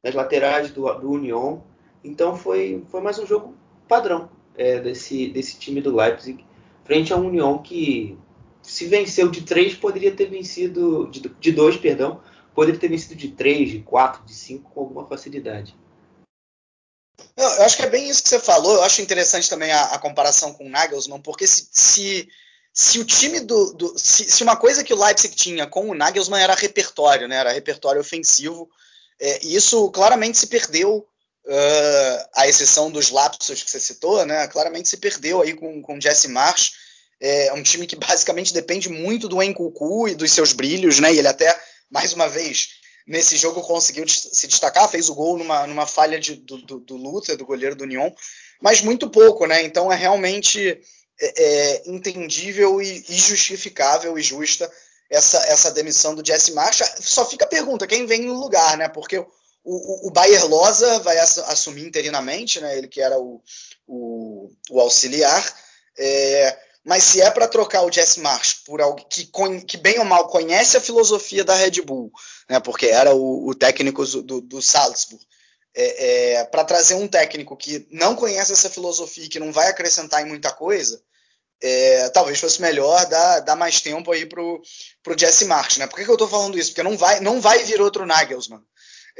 [0.00, 1.58] das laterais do, do Union
[2.02, 3.54] então foi, foi mais um jogo
[3.88, 6.44] padrão é, desse, desse time do Leipzig,
[6.84, 8.16] frente a um União que
[8.62, 12.20] se venceu de três, poderia ter vencido, de, de dois, perdão,
[12.58, 15.76] poderia ter vencido de três, de quatro, de cinco com alguma facilidade.
[17.36, 18.74] Eu, acho que é bem isso que você falou.
[18.74, 22.28] Eu acho interessante também a, a comparação com o Nagelsmann, porque se, se,
[22.74, 23.72] se o time do.
[23.74, 27.36] do se, se, uma coisa que o Leipzig tinha com o Nagelsmann era repertório, né?
[27.36, 28.68] Era repertório ofensivo.
[29.20, 31.06] É, e isso claramente se perdeu
[31.46, 36.00] uh, à exceção dos lapsos que você citou, né, claramente se perdeu aí com, com
[36.00, 36.72] Jesse Marsh.
[37.20, 41.14] É um time que basicamente depende muito do Encucu e dos seus brilhos, né?
[41.14, 41.56] E ele até,
[41.90, 42.68] mais uma vez,
[43.06, 46.96] nesse jogo conseguiu se destacar, fez o gol numa, numa falha de, do, do, do
[46.96, 48.10] Luther, do goleiro do Union,
[48.60, 49.62] mas muito pouco, né?
[49.62, 50.80] Então é realmente
[51.20, 54.70] é, é, entendível e, e, justificável e justa
[55.10, 56.84] essa, essa demissão do Jesse Marcha.
[57.00, 58.88] Só fica a pergunta, quem vem no lugar, né?
[58.88, 59.26] Porque o,
[59.64, 62.76] o, o Bayer Loza vai assumir interinamente, né?
[62.76, 63.42] Ele que era o,
[63.86, 65.44] o, o auxiliar.
[65.98, 69.30] É, mas se é para trocar o Jesse Marsh por alguém que,
[69.66, 72.10] que, bem ou mal conhece a filosofia da Red Bull,
[72.48, 75.22] né, porque era o, o técnico do, do Salzburg,
[75.76, 79.68] é, é, para trazer um técnico que não conhece essa filosofia e que não vai
[79.68, 80.98] acrescentar em muita coisa,
[81.60, 84.62] é, talvez fosse melhor dar, dar mais tempo aí pro,
[85.02, 85.86] pro Jesse Marsh, né?
[85.86, 86.70] Por que, que eu estou falando isso?
[86.70, 88.62] Porque não vai, não vai vir outro Nagelsmann.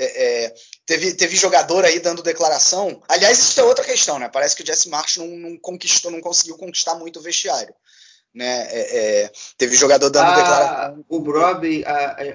[0.01, 0.55] É, é,
[0.86, 3.03] teve, teve jogador aí dando declaração.
[3.09, 4.28] Aliás, isso é outra questão, né?
[4.32, 7.74] Parece que o Jesse Marsh não, não conquistou, não conseguiu conquistar muito o vestiário.
[8.32, 8.68] Né?
[8.70, 11.05] É, é teve jogador dando ah, declaração.
[11.09, 11.84] O Broby,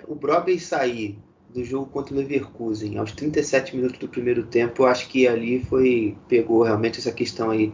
[0.08, 1.18] o Broby sair
[1.54, 5.64] do jogo contra o Leverkusen aos 37 minutos do primeiro tempo, eu acho que ali
[5.64, 7.72] foi pegou realmente essa questão aí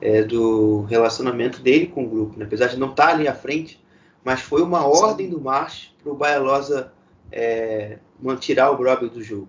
[0.00, 2.44] é, do relacionamento dele com o grupo, né?
[2.44, 3.82] apesar de não estar ali à frente,
[4.24, 6.92] mas foi uma ordem do March para o Baialosa
[7.30, 7.98] é,
[8.40, 9.48] tirar o Broby do jogo.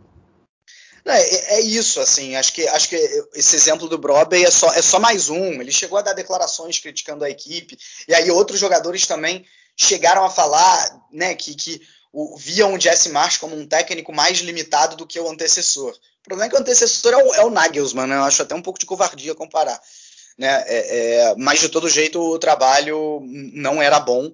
[1.05, 2.95] É, é, isso, assim, acho que, acho que
[3.35, 5.61] esse exemplo do Broby é só, é só mais um.
[5.61, 9.45] Ele chegou a dar declarações criticando a equipe, e aí outros jogadores também
[9.75, 14.37] chegaram a falar né, que, que o, viam o Jesse Marsh como um técnico mais
[14.39, 15.91] limitado do que o antecessor.
[15.91, 18.15] O problema é que o antecessor é o, é o Nagelsmann, né?
[18.15, 19.79] eu acho até um pouco de covardia comparar.
[20.37, 20.63] Né?
[20.67, 23.19] É, é, mas de todo jeito o trabalho
[23.53, 24.31] não era bom.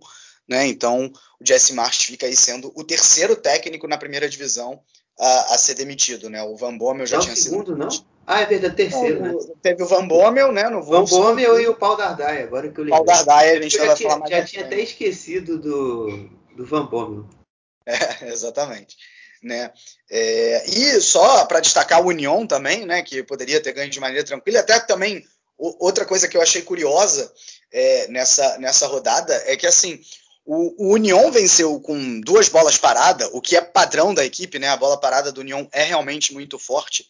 [0.50, 0.66] Né?
[0.66, 4.82] Então, o Jesse March fica aí sendo o terceiro técnico na primeira divisão
[5.20, 6.30] a, a ser demitido.
[6.30, 6.42] Né?
[6.42, 7.78] O Van Bommel já é tinha o segundo, sido.
[7.78, 7.90] não?
[8.26, 9.34] Ah, é verdade, terceiro, né?
[9.62, 10.70] Teve o Van Bommel, né?
[10.70, 13.04] No Van Bommel e o Paul Dardai, agora que eu lembro.
[13.04, 16.86] Paul Dardai, a gente já, tinha, falar mais já tinha até esquecido do, do Van
[16.86, 17.28] Bommel.
[17.88, 18.96] É, exatamente.
[19.42, 19.72] Né?
[20.12, 24.26] É, e só para destacar o União também, né, que poderia ter ganho de maneira
[24.26, 25.26] tranquila, até também
[25.58, 27.34] outra coisa que eu achei curiosa
[27.72, 30.00] é, nessa, nessa rodada é que assim
[30.52, 34.68] o, o União venceu com duas bolas paradas, o que é padrão da equipe, né?
[34.68, 37.06] A bola parada do União é realmente muito forte.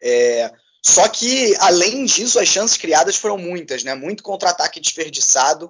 [0.00, 3.92] É, só que, além disso, as chances criadas foram muitas, né?
[3.96, 5.68] Muito contra-ataque desperdiçado,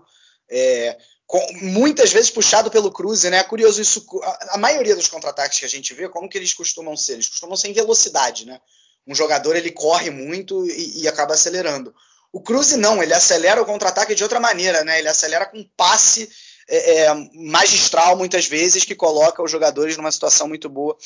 [0.50, 0.94] é,
[1.26, 3.38] com, muitas vezes puxado pelo Cruze, né?
[3.38, 4.06] É curioso isso.
[4.22, 7.14] A, a maioria dos contra-ataques que a gente vê, como que eles costumam ser?
[7.14, 8.60] Eles costumam ser em velocidade, né?
[9.06, 11.94] Um jogador ele corre muito e, e acaba acelerando.
[12.30, 14.98] O Cruze não, ele acelera o contra-ataque de outra maneira, né?
[14.98, 16.28] Ele acelera com passe
[16.68, 20.96] é, é, magistral muitas vezes que coloca os jogadores numa situação muito boa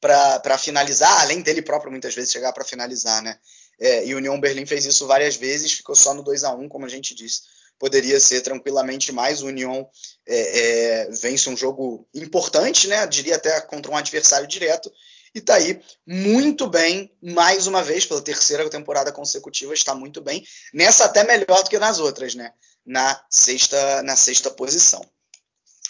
[0.00, 3.38] para finalizar, além dele próprio muitas vezes chegar para finalizar, né?
[3.78, 6.68] É, e o União Berlim fez isso várias vezes, ficou só no 2 a 1
[6.68, 7.42] como a gente disse.
[7.78, 9.42] Poderia ser tranquilamente mais.
[9.42, 9.88] O União
[10.26, 13.06] é, é, vence um jogo importante, né?
[13.06, 14.92] Diria até contra um adversário direto.
[15.34, 20.44] E está aí muito bem, mais uma vez, pela terceira temporada consecutiva, está muito bem.
[20.74, 22.52] Nessa até melhor do que nas outras, né?
[22.84, 25.04] na sexta, na sexta posição.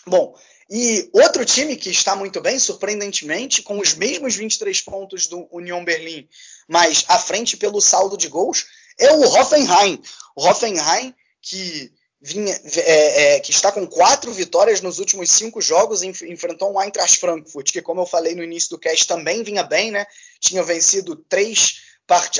[0.06, 0.34] Bom,
[0.70, 5.84] e outro time que está muito bem, surpreendentemente, com os mesmos 23 pontos do Union
[5.84, 6.28] Berlim,
[6.68, 8.66] mas à frente pelo saldo de gols,
[8.98, 10.00] é o Hoffenheim.
[10.36, 16.02] O Hoffenheim que vinha, é, é, que está com quatro vitórias nos últimos cinco jogos,
[16.02, 19.62] enf enfrentou um Eintracht Frankfurt, que como eu falei no início do cast também vinha
[19.62, 20.06] bem, né?
[20.38, 21.88] Tinha vencido três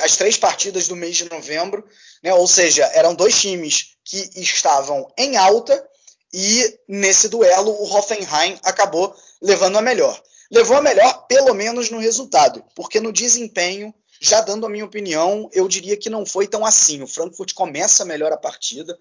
[0.02, 1.86] as três partidas do mês de novembro,
[2.22, 2.34] né?
[2.34, 5.88] Ou seja, eram dois times que estavam em alta
[6.32, 10.20] e nesse duelo o Hoffenheim acabou levando a melhor.
[10.50, 15.48] Levou a melhor, pelo menos no resultado, porque no desempenho, já dando a minha opinião,
[15.52, 17.00] eu diria que não foi tão assim.
[17.02, 18.98] O Frankfurt começa melhor a partida,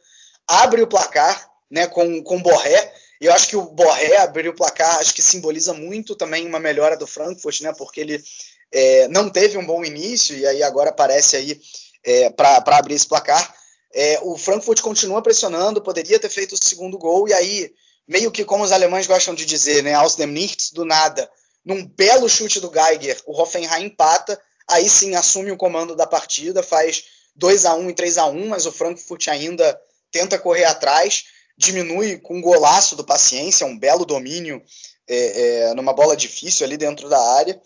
[0.49, 2.93] abre o placar né, com, com o Borré.
[3.21, 6.59] E eu acho que o Borré abrir o placar acho que simboliza muito também uma
[6.59, 8.23] melhora do Frankfurt, né, porque ele
[8.71, 11.61] é, não teve um bom início e aí agora aparece aí
[12.03, 13.55] é, para abrir esse placar.
[13.93, 17.73] É, o Frankfurt continua pressionando, poderia ter feito o segundo gol, e aí,
[18.07, 21.29] meio que como os alemães gostam de dizer, né, aus dem Nichts, do nada,
[21.65, 26.61] num belo chute do Geiger, o Hoffenheim empata, aí sim assume o comando da partida,
[26.61, 27.03] faz
[27.35, 29.79] 2 a 1 e 3 a 1 mas o Frankfurt ainda
[30.11, 31.25] tenta correr atrás,
[31.57, 34.63] diminui com um golaço do Paciência, um belo domínio
[35.07, 37.59] é, é, numa bola difícil ali dentro da área,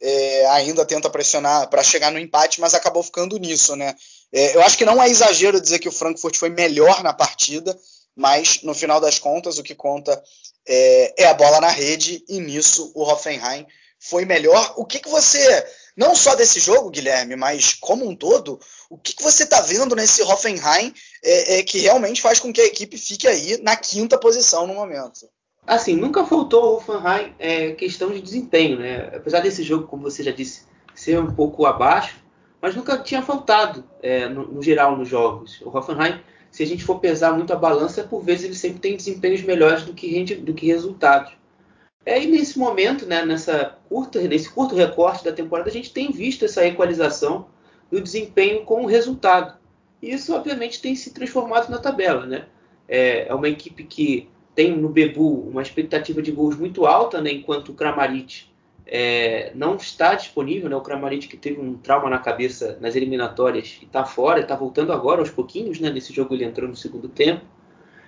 [0.00, 3.94] é, ainda tenta pressionar para chegar no empate, mas acabou ficando nisso, né?
[4.32, 7.78] É, eu acho que não é exagero dizer que o Frankfurt foi melhor na partida,
[8.16, 10.22] mas no final das contas o que conta
[10.66, 13.66] é, é a bola na rede e nisso o Hoffenheim
[13.98, 14.74] foi melhor.
[14.76, 15.66] O que, que você,
[15.96, 18.58] não só desse jogo, Guilherme, mas como um todo,
[18.90, 20.92] o que, que você está vendo nesse Hoffenheim
[21.22, 24.74] é, é, que realmente faz com que a equipe fique aí na quinta posição no
[24.74, 25.28] momento?
[25.66, 29.10] Assim, nunca faltou ao Hoffenheim é, questão de desempenho, né?
[29.14, 30.62] Apesar desse jogo, como você já disse,
[30.94, 32.16] ser um pouco abaixo,
[32.60, 35.60] mas nunca tinha faltado é, no, no, geral nos jogos.
[35.62, 36.20] O Hoffenheim
[36.54, 39.82] se a gente for pesar muito a balança, por vezes ele sempre tem desempenhos melhores
[39.82, 41.32] do que, do que resultados.
[42.06, 46.10] É, e nesse momento, né, nessa curta, nesse curto recorte da temporada, a gente tem
[46.10, 47.46] visto essa equalização
[47.90, 49.56] do desempenho com o resultado.
[50.02, 52.26] E isso, obviamente, tem se transformado na tabela.
[52.26, 52.44] Né?
[52.86, 57.32] É, é uma equipe que tem no Bebu uma expectativa de gols muito alta, né,
[57.32, 58.46] enquanto o Kramaric
[58.86, 60.68] é, não está disponível.
[60.68, 64.54] Né, o Kramaric que teve um trauma na cabeça nas eliminatórias e está fora, está
[64.54, 65.80] voltando agora aos pouquinhos.
[65.80, 67.44] Né, nesse jogo ele entrou no segundo tempo.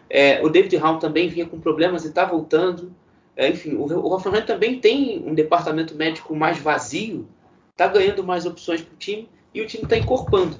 [0.09, 2.95] É, o David Raum também vinha com problemas e está voltando.
[3.37, 7.29] É, enfim, o, o Hoffenheim também tem um departamento médico mais vazio,
[7.71, 10.57] está ganhando mais opções para o time e o time está encorpando.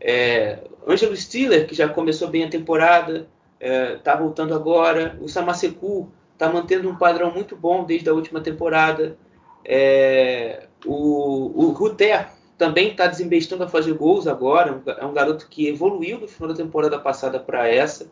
[0.00, 3.28] É, Angelo Stiller, que já começou bem a temporada,
[3.60, 5.18] está é, voltando agora.
[5.20, 9.16] O Samaseku está mantendo um padrão muito bom desde a última temporada.
[9.64, 14.82] É, o, o Ruter também está desembestando a fazer gols agora.
[14.98, 18.10] É um garoto que evoluiu do final da temporada passada para essa.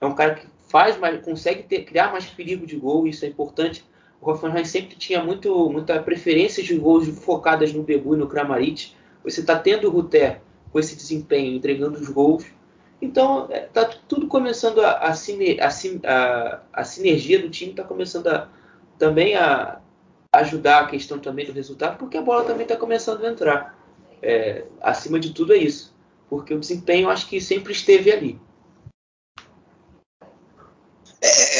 [0.00, 3.28] É um cara que faz mais, consegue ter, criar mais perigo de gol, isso é
[3.28, 3.84] importante.
[4.18, 8.94] O Hoffenheim sempre tinha muito, muita preferência de gols focadas no Bebu e no Kramaric.
[9.22, 10.40] Você está tendo o Ruter
[10.72, 12.46] com esse desempenho, entregando os gols.
[13.02, 18.48] Então, está é, tudo começando a, a, a, a sinergia do time está começando a,
[18.98, 19.78] também a
[20.32, 23.78] ajudar a questão também do resultado, porque a bola também está começando a entrar.
[24.22, 25.94] É, acima de tudo é isso,
[26.30, 28.40] porque o desempenho acho que sempre esteve ali.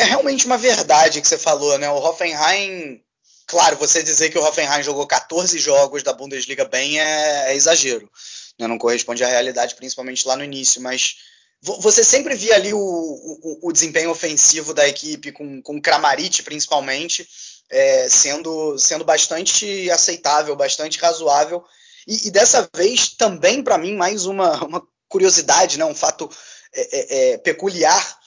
[0.03, 1.89] É, realmente uma verdade que você falou, né?
[1.89, 3.01] O Hoffenheim,
[3.47, 8.11] claro, você dizer que o Hoffenheim jogou 14 jogos da Bundesliga bem é, é exagero,
[8.59, 8.67] né?
[8.67, 11.19] não corresponde à realidade, principalmente lá no início, mas
[11.63, 17.29] você sempre via ali o, o, o desempenho ofensivo da equipe, com, com Kramaric principalmente,
[17.71, 21.65] é, sendo, sendo bastante aceitável, bastante razoável.
[22.09, 26.29] E, e dessa vez, também para mim, mais uma, uma curiosidade, né, um fato
[26.75, 28.21] é, é, é peculiar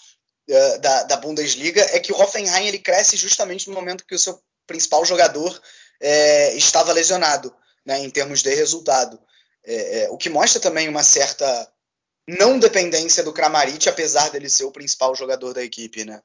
[0.80, 4.40] da, da, Bundesliga é que o Hoffenheim ele cresce justamente no momento que o seu
[4.68, 5.60] principal jogador
[6.00, 9.20] é, estava lesionado, né, em termos de resultado.
[9.66, 11.72] É, é, o que mostra também uma certa
[12.28, 16.22] não dependência do Kramaric, apesar dele ser o principal jogador da equipe, né?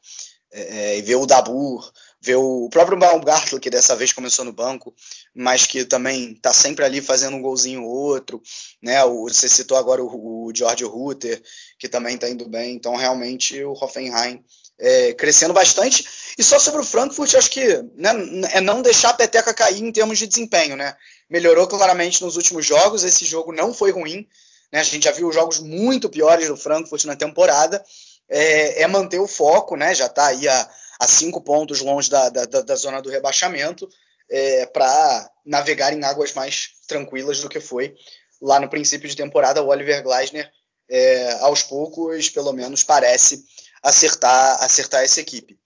[0.53, 4.95] E ver o Dabur, ver o próprio Baumgartl, que dessa vez começou no banco,
[5.35, 8.43] mas que também está sempre ali fazendo um golzinho ou outro,
[8.83, 9.03] né?
[9.05, 11.43] O, você citou agora o, George Rutter,
[11.79, 14.45] que também está indo bem, então realmente o Hoffenheim
[14.79, 16.07] é, crescendo bastante.
[16.37, 18.11] E só sobre o Frankfurt, acho que né,
[18.53, 20.95] é não deixar a peteca cair em termos de desempenho, né?
[21.29, 24.29] Melhorou claramente nos últimos jogos, esse jogo não foi ruim,
[24.71, 24.81] né?
[24.81, 27.83] A gente já viu jogos muito piores do Frankfurt na temporada,
[28.29, 29.95] é, é manter o foco, né?
[29.95, 30.71] Já está aí a,
[31.01, 33.89] a, cinco pontos longe da, da, da zona do rebaixamento,
[34.31, 37.95] é, para navegar em águas mais tranquilas do que foi
[38.41, 39.63] lá no princípio de temporada.
[39.63, 40.49] O Oliver Gleisner,
[40.89, 43.43] é, aos poucos, pelo menos, parece
[43.83, 45.59] acertar, acertar essa equipe.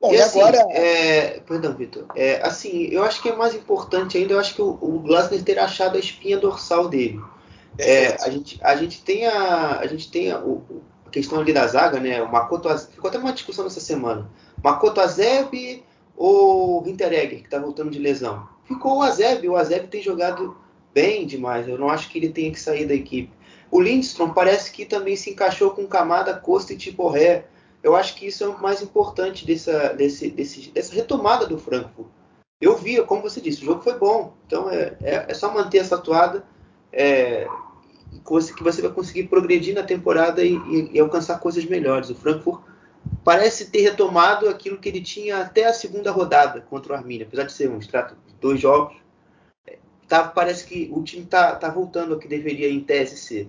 [0.00, 0.66] Bom, e, e assim, agora.
[0.70, 1.40] É...
[1.40, 2.06] Perdão, Vitor.
[2.16, 5.42] É, assim, eu acho que é mais importante ainda, eu acho que o, o Glasner
[5.42, 7.20] ter achado a espinha dorsal dele.
[7.78, 11.52] É, a, gente, a gente tem a, a, gente tem a, o, a questão ali
[11.52, 12.22] da zaga, né?
[12.22, 14.30] O Makoto ficou até uma discussão nessa semana.
[14.62, 15.82] Makoto Azeb
[16.16, 18.48] ou Hinteregger, que está voltando de lesão?
[18.64, 19.48] Ficou o Azeb.
[19.48, 20.56] O Azeb tem jogado
[20.94, 21.66] bem demais.
[21.66, 23.32] Eu não acho que ele tenha que sair da equipe.
[23.70, 27.46] O Lindstrom parece que também se encaixou com Camada, Costa e Tiboré.
[27.82, 32.08] Eu acho que isso é o mais importante dessa, desse, desse, dessa retomada do Frankfurt.
[32.60, 34.34] Eu vi, como você disse, o jogo foi bom.
[34.46, 36.44] Então é, é, é só manter essa atuada.
[36.92, 37.46] É,
[38.56, 42.10] que você vai conseguir progredir na temporada e, e, e, alcançar coisas melhores.
[42.10, 42.60] O Frankfurt
[43.24, 47.44] parece ter retomado aquilo que ele tinha até a segunda rodada contra o Arminia, apesar
[47.44, 48.96] de ser um extrato de dois jogos.
[50.08, 53.48] Tá, parece que o time está tá voltando ao que deveria em tese ser.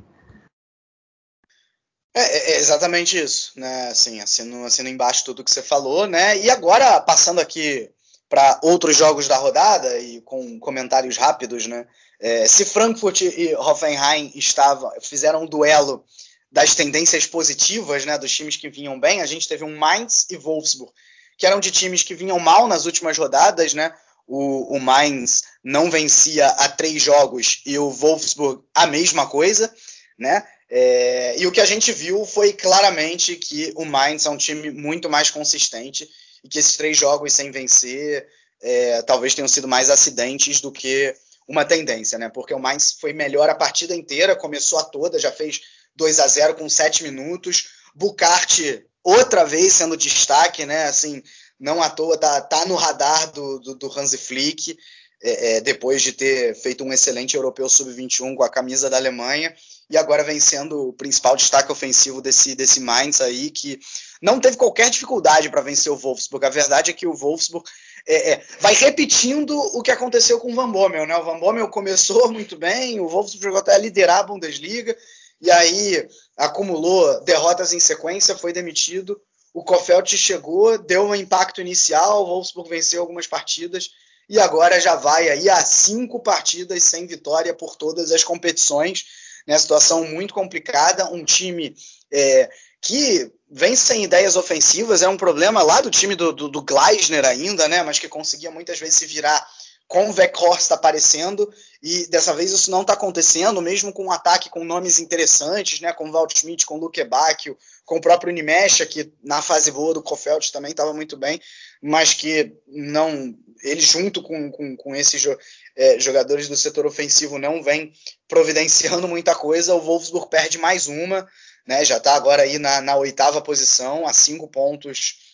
[2.14, 3.88] É, é, é, exatamente isso, né?
[3.88, 6.38] Assim, assino, assino embaixo tudo que você falou, né?
[6.38, 7.90] E agora, passando aqui
[8.30, 11.88] para outros jogos da rodada e com comentários rápidos, né?
[12.20, 16.06] É, se Frankfurt e Hoffenheim estavam, fizeram um duelo
[16.52, 20.36] das tendências positivas, né, dos times que vinham bem, a gente teve um Mainz e
[20.36, 20.92] Wolfsburg,
[21.38, 23.94] que eram de times que vinham mal nas últimas rodadas, né?
[24.28, 29.74] O, o Mainz não vencia a três jogos e o Wolfsburg a mesma coisa,
[30.20, 30.46] né?
[30.70, 34.72] É, e o que a gente viu foi claramente que o Mainz é um time
[34.72, 36.08] muito mais consistente
[36.44, 38.28] e que esses três jogos sem vencer
[38.62, 41.14] é, talvez tenham sido mais acidentes do que
[41.48, 42.30] uma tendência, né?
[42.30, 45.62] Porque o Mainz foi melhor a partida inteira, começou a toda, já fez
[45.96, 47.70] 2 a 0 com 7 minutos.
[47.96, 48.60] Bucart
[49.04, 50.86] outra vez sendo destaque, né?
[50.86, 51.22] Assim,
[51.60, 54.78] não à toa tá, tá no radar do, do, do Hansi Flick.
[55.24, 59.54] é, é, depois de ter feito um excelente europeu sub-21 com a camisa da Alemanha
[59.92, 63.78] e agora vem sendo o principal destaque ofensivo desse, desse Mainz aí, que
[64.22, 66.46] não teve qualquer dificuldade para vencer o Wolfsburg.
[66.46, 67.70] A verdade é que o Wolfsburg
[68.08, 71.06] é, é, vai repetindo o que aconteceu com o Van Bommel.
[71.06, 71.16] Né?
[71.18, 74.98] O Van Bommel começou muito bem, o Wolfsburg chegou até a liderar a Bundesliga,
[75.42, 79.20] e aí acumulou derrotas em sequência, foi demitido.
[79.54, 83.90] O Kofeld chegou, deu um impacto inicial, o Wolfsburg venceu algumas partidas,
[84.30, 89.04] e agora já vai aí a cinco partidas sem vitória por todas as competições.
[89.46, 89.58] Né?
[89.58, 91.76] Situação muito complicada, um time
[92.12, 96.62] é, que vem sem ideias ofensivas, é um problema lá do time do, do, do
[96.62, 97.84] Gleisner ainda, né?
[97.84, 99.46] mas que conseguia muitas vezes se virar
[99.92, 104.50] com o Weghorst aparecendo, e dessa vez isso não está acontecendo, mesmo com um ataque
[104.50, 108.32] com nomes interessantes, né, com o Walt Schmidt, com o Luke Bacchio, com o próprio
[108.32, 111.42] Nimesha, que na fase boa do Kofeld também estava muito bem,
[111.84, 115.28] mas que não ele junto com, com, com esses
[115.76, 117.92] é, jogadores do setor ofensivo não vem
[118.30, 121.28] providenciando muita coisa, o Wolfsburg perde mais uma,
[121.68, 125.31] né, já está agora aí na, na oitava posição, a cinco pontos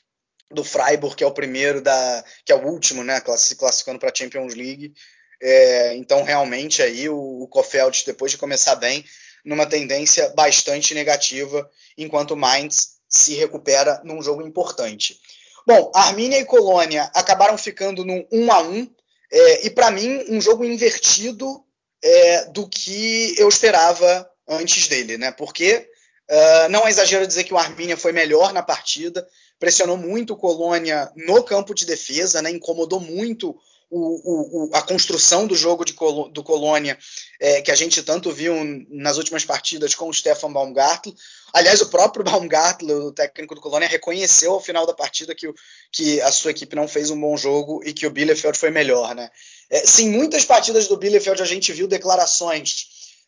[0.52, 4.10] do Freiburg, que é o primeiro da, que é o último, né, se classificando para
[4.10, 4.94] a Champions League.
[5.42, 9.06] É, então, realmente, aí o, o Kofeld, depois de começar bem,
[9.46, 15.20] numa tendência bastante negativa, enquanto o Mainz se recupera num jogo importante.
[15.66, 18.90] Bom, Armínia e Colônia acabaram ficando num 1 a 1
[19.32, 21.64] é, e para mim um jogo invertido
[22.02, 25.32] é, do que eu esperava antes dele, né?
[25.32, 25.90] Porque
[26.30, 29.28] uh, não é exagero dizer que o Armínia foi melhor na partida,
[29.60, 33.56] pressionou muito o Colônia no campo de defesa, né, incomodou muito
[33.90, 36.98] o, o, a construção do jogo de Col do Colônia,
[37.40, 38.54] é, que a gente tanto viu
[38.90, 41.12] nas últimas partidas com o Stefan Baumgartl.
[41.54, 45.56] Aliás, o próprio Baumgartl, o técnico do Colônia, reconheceu ao final da partida que, o,
[45.92, 49.16] que a sua equipe não fez um bom jogo e que o Bielefeld foi melhor.
[49.16, 49.30] Né?
[49.70, 52.88] É, sim, muitas partidas do Bielefeld a gente viu declarações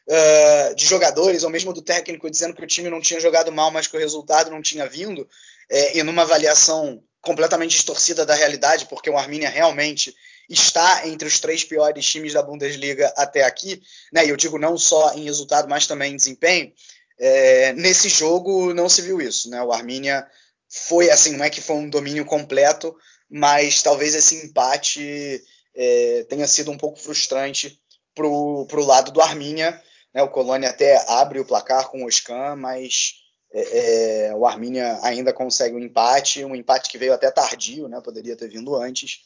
[0.10, 3.72] uh, de jogadores, ou mesmo do técnico, dizendo que o time não tinha jogado mal,
[3.72, 5.26] mas que o resultado não tinha vindo
[5.70, 10.14] é, e numa avaliação completamente distorcida da realidade, porque o Arminia realmente
[10.50, 14.26] está entre os três piores times da Bundesliga até aqui, né?
[14.26, 16.72] E eu digo não só em resultado, mas também em desempenho.
[17.20, 19.62] É, nesse jogo não se viu isso, né?
[19.62, 20.26] O Arminia
[20.68, 22.96] foi assim, não é que foi um domínio completo,
[23.30, 25.42] mas talvez esse empate
[25.76, 27.80] é, tenha sido um pouco frustrante
[28.16, 29.80] para o lado do Arminia.
[30.14, 30.24] Né?
[30.24, 33.14] O Colônia até abre o placar com o Oscan, mas
[33.52, 38.00] é, é, o Arminia ainda consegue um empate, um empate que veio até tardio, né?
[38.02, 39.20] Poderia ter vindo antes.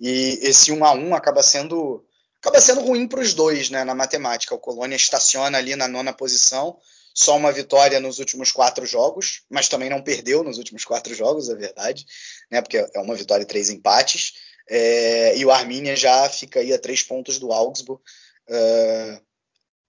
[0.00, 2.04] E esse 1 a 1 acaba sendo
[2.40, 3.84] acaba sendo ruim para os dois, né?
[3.84, 6.76] Na matemática, o Colônia estaciona ali na nona posição,
[7.14, 11.48] só uma vitória nos últimos quatro jogos, mas também não perdeu nos últimos quatro jogos,
[11.48, 12.06] é verdade,
[12.50, 12.60] né?
[12.62, 14.34] Porque é uma vitória e três empates.
[14.70, 18.02] É, e o Arminia já fica aí a três pontos do Augsburg.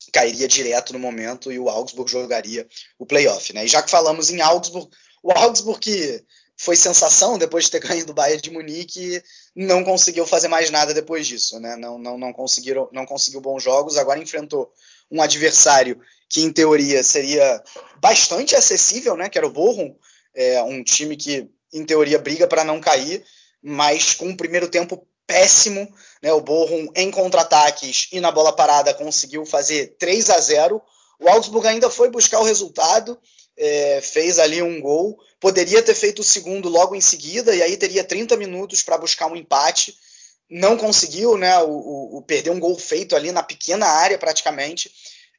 [0.10, 3.54] Cairia direto no momento e o Augsburg jogaria o playoff.
[3.54, 3.66] Né?
[3.66, 4.90] E já que falamos em Augsburg,
[5.24, 6.24] o Augsburg que
[6.60, 9.24] foi sensação depois de ter ganho do Bayern de Munique,
[9.56, 11.78] não conseguiu fazer mais nada depois disso, né?
[11.78, 13.98] Não, não, não conseguiram, não conseguiu bons jogos.
[13.98, 14.72] Agora enfrentou
[15.10, 16.00] um adversário
[16.30, 17.64] que em teoria seria
[18.02, 19.30] bastante acessível, né?
[19.30, 19.96] Que era o Bochum,
[20.36, 23.24] é, um time que em teoria briga para não cair,
[23.62, 25.88] mas com um primeiro tempo péssimo.
[26.24, 26.34] Né?
[26.34, 30.82] O Bochum em contra-ataques e na bola parada conseguiu fazer 3 a 0.
[31.20, 33.20] O Augsburg ainda foi buscar o resultado,
[33.56, 35.20] é, fez ali um gol.
[35.40, 39.28] Poderia ter feito o segundo logo em seguida e aí teria 30 minutos para buscar
[39.28, 39.96] um empate.
[40.50, 41.60] Não conseguiu, né?
[41.60, 44.92] O, o, o, perdeu um gol feito ali na pequena área praticamente.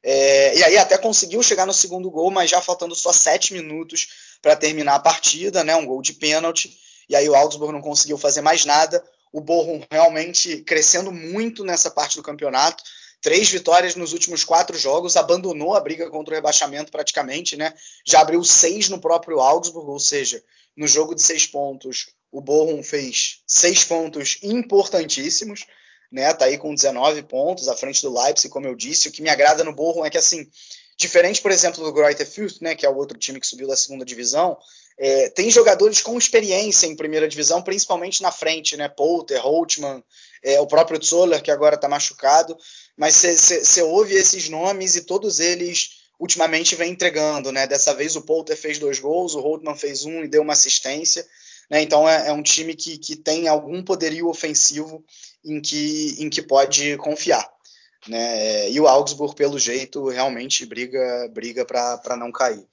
[0.03, 4.07] É, e aí até conseguiu chegar no segundo gol, mas já faltando só sete minutos
[4.41, 5.75] para terminar a partida, né?
[5.75, 6.75] Um gol de pênalti.
[7.09, 11.89] E aí o Augsburg não conseguiu fazer mais nada o Bochum realmente crescendo muito nessa
[11.89, 12.83] parte do campeonato.
[13.21, 17.73] Três vitórias nos últimos quatro jogos, abandonou a briga contra o rebaixamento praticamente, né?
[18.05, 20.43] Já abriu seis no próprio Augsburg, ou seja,
[20.75, 25.65] no jogo de seis pontos, o Bochum fez seis pontos importantíssimos,
[26.11, 26.33] né?
[26.33, 29.07] Tá aí com 19 pontos à frente do Leipzig, como eu disse.
[29.07, 30.49] O que me agrada no Bochum é que, assim,
[30.97, 32.73] diferente, por exemplo, do Greuther Fürth, né?
[32.73, 34.57] Que é o outro time que subiu da segunda divisão,
[34.97, 38.87] é, tem jogadores com experiência em primeira divisão, principalmente na frente, né?
[38.87, 40.03] Polter, Holtman,
[40.43, 42.57] é, o próprio Zoller, que agora está machucado.
[42.97, 47.65] Mas você ouve esses nomes e todos eles ultimamente vêm entregando, né?
[47.65, 51.25] Dessa vez o Polter fez dois gols, o Holtman fez um e deu uma assistência.
[51.71, 51.81] Né?
[51.81, 55.03] Então é, é, um time que, que tem algum poderio ofensivo
[55.43, 57.49] em que, em que pode confiar.
[58.07, 58.69] Né?
[58.69, 62.63] E o Augsburg, pelo jeito, realmente briga briga para não cair.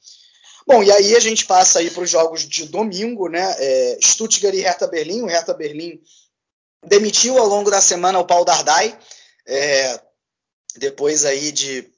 [0.69, 3.57] Bom, e aí a gente passa aí para os jogos de domingo, né?
[3.59, 5.23] É, Stuttgart e Hertha Berlim.
[5.23, 5.99] O Hertha Berlim
[6.87, 8.95] demitiu ao longo da semana o Paul Dardai,
[9.47, 9.99] é,
[10.77, 11.91] depois aí de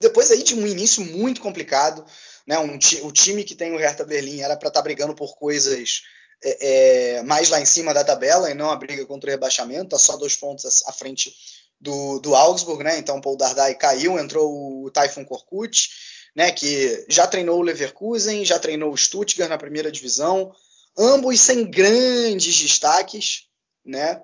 [0.00, 2.06] depois aí de um início muito complicado,
[2.46, 2.56] né?
[2.60, 6.02] Um, o time que tem o Hertha Berlim era para estar tá brigando por coisas
[6.44, 9.90] é, é, mais lá em cima da tabela e não a briga contra o rebaixamento,
[9.90, 11.34] tá só dois pontos à frente
[11.80, 12.96] do, do Augsburg, né?
[12.96, 15.90] Então o Paul Dardai caiu, entrou o Typhoon Korkut,
[16.34, 16.50] né?
[16.50, 20.52] Que já treinou o Leverkusen, já treinou o Stuttgart na primeira divisão,
[20.96, 23.46] ambos sem grandes destaques,
[23.84, 24.22] né?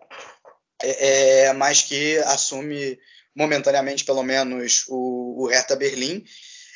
[0.82, 2.98] É, é mas que assume
[3.34, 6.24] momentaneamente, pelo menos, o, o Hertha Berlim.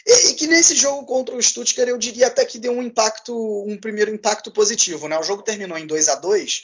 [0.07, 3.35] E, e, que nesse jogo contra o Stuttgart eu diria até que deu um impacto,
[3.66, 5.09] um primeiro impacto positivo.
[5.09, 5.18] Né?
[5.18, 6.62] O jogo terminou em 2 a 2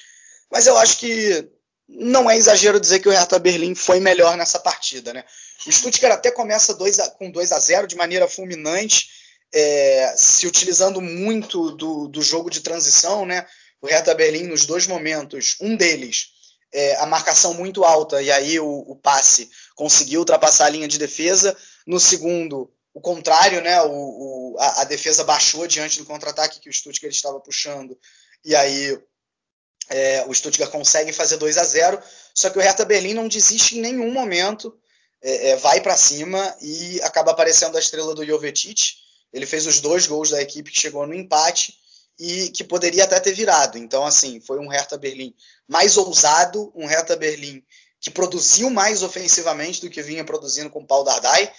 [0.51, 1.49] mas eu acho que
[1.89, 5.13] não é exagero dizer que o Hertha Berlim foi melhor nessa partida.
[5.13, 5.25] Né?
[5.67, 9.09] O Stuttgart até começa dois a, com 2 a 0 de maneira fulminante,
[9.53, 13.25] é, se utilizando muito do, do jogo de transição.
[13.25, 13.47] Né?
[13.81, 16.37] O Hertha Berlim, nos dois momentos, um deles
[16.73, 20.99] é, a marcação muito alta e aí o, o, passe conseguiu ultrapassar a linha de
[20.99, 21.57] defesa.
[21.87, 23.81] No segundo, o contrário, né?
[23.83, 27.99] O, o a, a, defesa baixou diante do contra-ataque que o Stuttgart estava puxando
[28.45, 28.99] e aí
[29.89, 32.01] é, o Stuttgart consegue fazer 2 a 0
[32.35, 34.77] Só que o Hertha Berlim não desiste em nenhum momento,
[35.23, 38.97] é, é vai para cima e acaba aparecendo a estrela do Jovetic.
[39.33, 41.75] Ele fez os dois gols da equipe que chegou no empate
[42.19, 43.77] e que poderia até ter virado.
[43.79, 45.35] Então, assim, foi um Hertha Berlim
[45.69, 47.63] mais ousado, um Hertha Berlim
[48.01, 51.51] que produziu mais ofensivamente do que vinha produzindo com o Paul Dardai,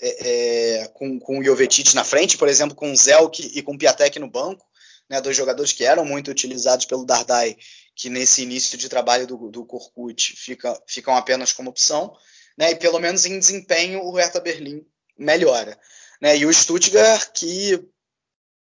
[0.00, 3.74] é, é, com, com o Jovetic na frente, por exemplo, com o Zelk e com
[3.74, 4.64] o Piatek no banco,
[5.08, 7.56] né, dois jogadores que eram muito utilizados pelo Dardai,
[7.94, 12.14] que nesse início de trabalho do, do Korkut fica, ficam apenas como opção,
[12.58, 14.84] né, e pelo menos em desempenho o Hertha Berlim
[15.18, 15.78] melhora.
[16.20, 17.82] Né, e o Stuttgart, que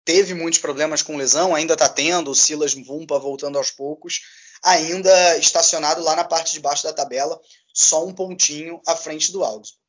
[0.04, 4.22] teve muitos problemas com lesão, ainda está tendo, o Silas Vumpa voltando aos poucos,
[4.64, 7.40] ainda estacionado lá na parte de baixo da tabela,
[7.74, 9.80] só um pontinho à frente do Augsburg.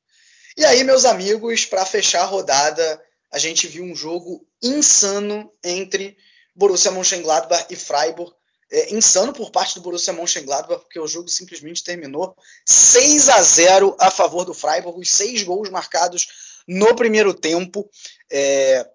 [0.57, 6.17] E aí, meus amigos, para fechar a rodada, a gente viu um jogo insano entre
[6.55, 8.33] Borussia Mönchengladbach e Freiburg.
[8.71, 12.35] É, insano por parte do Borussia Mönchengladbach, porque o jogo simplesmente terminou
[12.65, 16.27] 6 a 0 a favor do Freiburg, os seis gols marcados
[16.67, 17.89] no primeiro tempo.
[18.31, 18.87] É,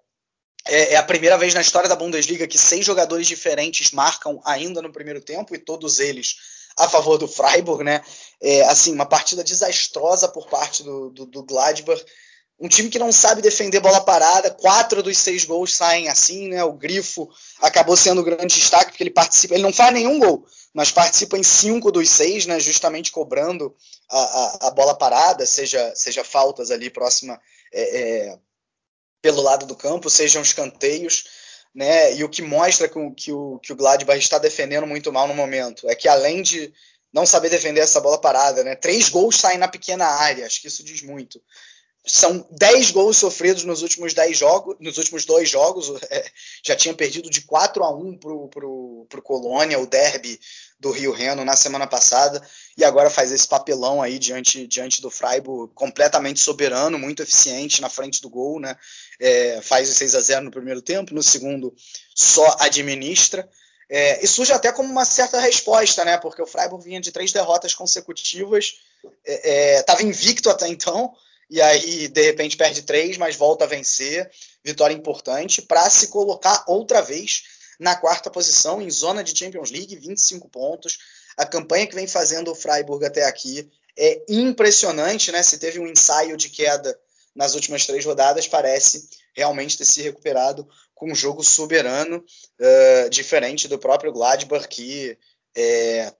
[0.68, 4.82] é, é, a primeira vez na história da Bundesliga que seis jogadores diferentes marcam ainda
[4.82, 6.36] no primeiro tempo e todos eles
[6.78, 8.04] a favor do Freiburg, né?
[8.42, 12.04] É, assim, uma partida desastrosa por parte do, do, do Gladbach.
[12.60, 16.64] Um time que não sabe defender bola parada, quatro dos seis gols saem assim, né?
[16.64, 17.30] O Grifo
[17.62, 20.44] acabou sendo o grande destaque, porque ele participa, ele não faz nenhum gol,
[20.74, 22.60] mas participa em cinco dos seis, né?
[22.60, 23.76] Justamente cobrando
[24.10, 27.40] a, a, a bola parada, seja, seja faltas ali próxima
[27.72, 28.40] é, é,
[29.22, 31.26] pelo lado do campo, sejam escanteios,
[31.76, 32.16] né?
[32.16, 35.28] E o que mostra que o, que o, que o Gladbach está defendendo muito mal
[35.28, 36.74] no momento é que além de
[37.14, 38.76] não saber defender essa bola parada, né?
[38.76, 41.42] Três gols saem na pequena área, acho que isso diz muito.
[42.08, 45.92] São dez gols sofridos nos últimos dez jogos, nos últimos dois jogos.
[46.10, 46.26] É,
[46.64, 50.40] já tinha perdido de 4 a 1 pro, pro, pro Colônia, o derby
[50.80, 52.42] do Rio Reno na semana passada
[52.78, 57.90] e agora faz esse papelão aí diante, diante do Freiburg, completamente soberano, muito eficiente na
[57.90, 58.78] frente do gol, né?
[59.20, 61.76] É, faz o 6 a 0 no primeiro tempo, no segundo
[62.16, 63.50] só administra.
[63.90, 66.18] É, e surge até como uma certa resposta, né?
[66.18, 68.76] Porque o Freiburg vinha de três derrotas consecutivas,
[69.26, 71.14] estava é, é invicto até então,
[71.50, 74.30] e aí de repente perde três, mas volta a vencer,
[74.64, 77.44] vitória importante, para se colocar outra vez
[77.80, 80.98] na quarta posição, em zona de Champions League, 25 pontos.
[81.38, 85.44] A campanha que vem fazendo o Freiburg até aqui é impressionante, né?
[85.44, 86.98] Se teve um ensaio de queda
[87.36, 92.18] nas últimas três rodadas, parece realmente ter se recuperado com um jogo soberano,
[92.60, 95.16] uh, diferente do próprio Gladbach, que
[95.56, 96.12] é,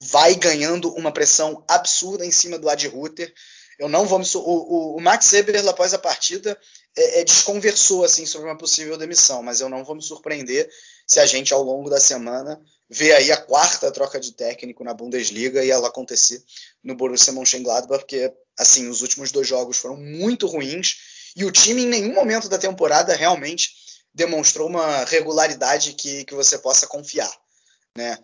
[0.00, 3.32] vai ganhando uma pressão absurda em cima do Ad Ruther.
[3.80, 6.56] Eu não vou me o, o, o Max Eberl após a partida
[6.94, 10.70] é, é, desconversou assim sobre uma possível demissão, mas eu não vou me surpreender
[11.06, 12.60] se a gente ao longo da semana
[12.90, 16.44] ver aí a quarta troca de técnico na Bundesliga e ela acontecer
[16.84, 21.82] no Borussia Mönchengladbach, porque assim os últimos dois jogos foram muito ruins e o time
[21.82, 23.70] em nenhum momento da temporada realmente
[24.12, 27.32] demonstrou uma regularidade que, que você possa confiar,
[27.96, 28.18] né?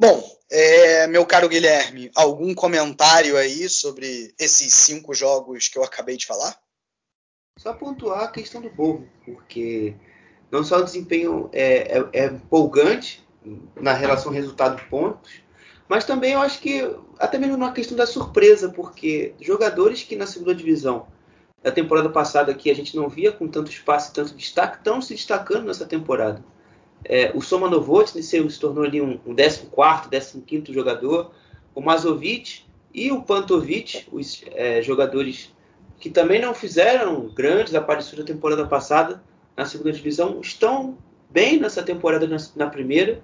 [0.00, 6.16] Bom, é, meu caro Guilherme, algum comentário aí sobre esses cinco jogos que eu acabei
[6.16, 6.58] de falar?
[7.58, 9.94] Só pontuar a questão do povo, porque
[10.50, 13.22] não só o desempenho é, é, é empolgante
[13.76, 15.42] na relação resultado-pontos,
[15.86, 16.80] mas também eu acho que
[17.18, 21.08] até mesmo na questão da surpresa, porque jogadores que na segunda divisão
[21.62, 25.02] da temporada passada que a gente não via com tanto espaço e tanto destaque estão
[25.02, 26.42] se destacando nessa temporada.
[27.04, 31.32] É, o Soma Novotny se, se tornou ali um, um 14, 15 jogador.
[31.74, 35.52] O Mazovic e o Pantovic, os é, jogadores
[35.98, 39.22] que também não fizeram grandes aparições na temporada passada
[39.56, 40.96] na segunda divisão, estão
[41.28, 43.22] bem nessa temporada na, na primeira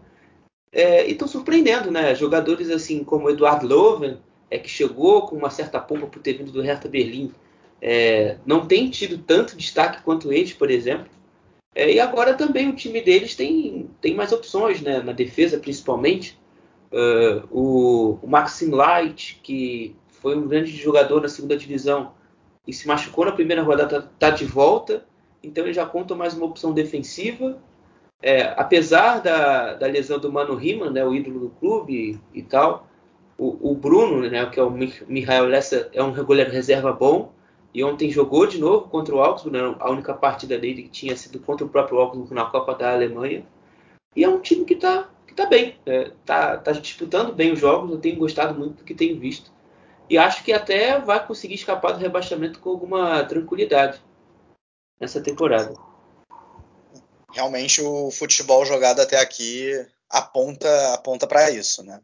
[0.71, 2.15] é, e estão surpreendendo, né?
[2.15, 4.19] Jogadores assim como Eduardo Loven,
[4.51, 7.33] é, que chegou com uma certa pompa por ter vindo do Hertha Berlim,
[7.81, 11.16] é, não tem tido tanto destaque quanto eles, por exemplo.
[11.77, 15.03] É, e agora também o time deles tem, tem mais opções, né?
[15.03, 16.41] Na defesa, principalmente.
[16.91, 22.13] Uh, o, o Maxim Light, que foi um grande jogador na segunda divisão
[22.67, 25.05] e se machucou na primeira rodada, está tá de volta.
[25.43, 27.59] Então ele já conta mais uma opção defensiva.
[28.23, 32.43] É, apesar da, da, lesão do Mano Riemann, né, o ídolo do clube e, e
[32.43, 32.89] tal,
[33.37, 37.33] o, o, Bruno, né, que é o Michael Lessa, é um regular reserva bom.
[37.77, 41.15] E ontem jogou de novo contra o Augsburg, né, a única partida dele que tinha
[41.15, 43.45] sido contra o próprio Augsburg na Copa da Alemanha.
[44.17, 47.53] E é um time que está que tá bem, está é, tá, tá disputando bem
[47.53, 49.53] os jogos, eu tenho gostado muito do que tenho visto.
[50.09, 54.01] E acho que até vai conseguir escapar do rebaixamento com alguma tranquilidade
[54.99, 55.75] nessa temporada
[57.37, 59.71] realmente o futebol jogado até aqui
[60.09, 62.01] aponta aponta para isso, né?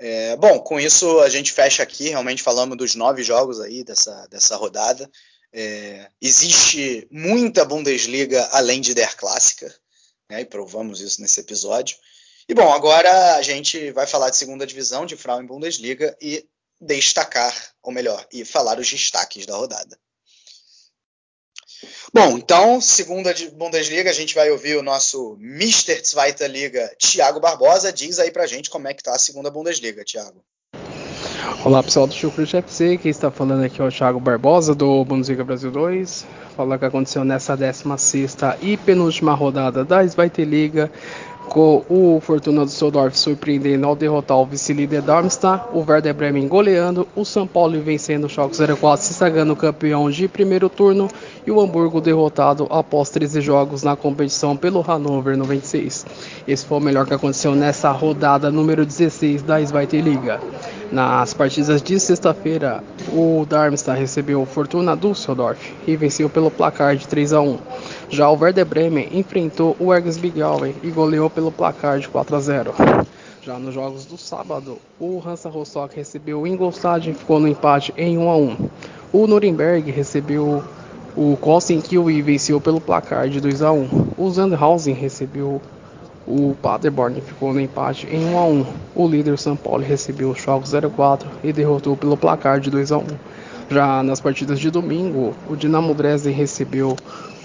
[0.00, 2.08] É, bom, com isso a gente fecha aqui.
[2.08, 5.10] Realmente falamos dos nove jogos aí dessa, dessa rodada.
[5.52, 9.74] É, existe muita Bundesliga além de Der Clássica,
[10.30, 11.96] né, e provamos isso nesse episódio.
[12.48, 16.46] E bom, agora a gente vai falar de segunda divisão de Frauen Bundesliga e
[16.80, 19.98] destacar, ou melhor, e falar os destaques da rodada.
[22.12, 26.02] Bom, então, segunda Bundesliga, a gente vai ouvir o nosso Mr.
[26.04, 27.92] Zweite Liga, Thiago Barbosa.
[27.92, 30.42] Diz aí pra gente como é que tá a segunda Bundesliga, Thiago.
[31.64, 35.44] Olá pessoal do Chucrute FC, quem está falando aqui é o Thiago Barbosa do Bundesliga
[35.44, 36.26] Brasil 2.
[36.56, 40.90] Falar o que aconteceu nessa 16 e penúltima rodada da Zweite Liga
[41.48, 47.08] com o Fortuna do Düsseldorf surpreendendo ao derrotar o vice-líder Darmstadt, o Werder Bremen goleando,
[47.16, 51.08] o São Paulo vencendo o Schalke 04 se sagrando campeão de primeiro turno
[51.46, 56.06] e o Hamburgo derrotado após 13 jogos na competição pelo Hannover 96.
[56.46, 60.40] Esse foi o melhor que aconteceu nessa rodada número 16 da Zweite Liga.
[60.90, 62.82] Nas partidas de sexta-feira,
[63.12, 67.58] o Darmstadt recebeu Fortuna Düsseldorf e venceu pelo placar de 3 a 1.
[68.10, 72.74] Já o Werder Bremen enfrentou o Ergesbigauen e goleou pelo placar de 4 a 0.
[73.42, 77.92] Já nos jogos do sábado, o Hansa Rostock recebeu o Ingolstadt e ficou no empate
[77.96, 78.56] em 1 a 1.
[79.12, 80.64] O Nuremberg recebeu
[81.16, 83.88] o Kosten Kiel e venceu pelo placar de 2 a 1.
[84.16, 85.60] O Sandhausen recebeu
[86.26, 88.66] o Paderborn ficou no empate em 1 a 1.
[88.94, 92.98] O líder São Paulo recebeu o Schalke 04 e derrotou pelo placar de 2 a
[92.98, 93.04] 1.
[93.70, 96.96] Já nas partidas de domingo, o Dinamo Dresden recebeu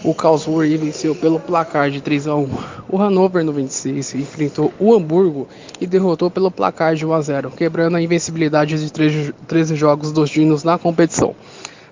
[0.03, 2.49] o Karlsruhe venceu pelo placar de 3 a 1.
[2.89, 5.47] O Hannover 96 enfrentou o Hamburgo
[5.79, 10.29] e derrotou pelo placar de 1 a 0, quebrando a invencibilidade de 13 jogos dos
[10.29, 11.33] dinos na competição.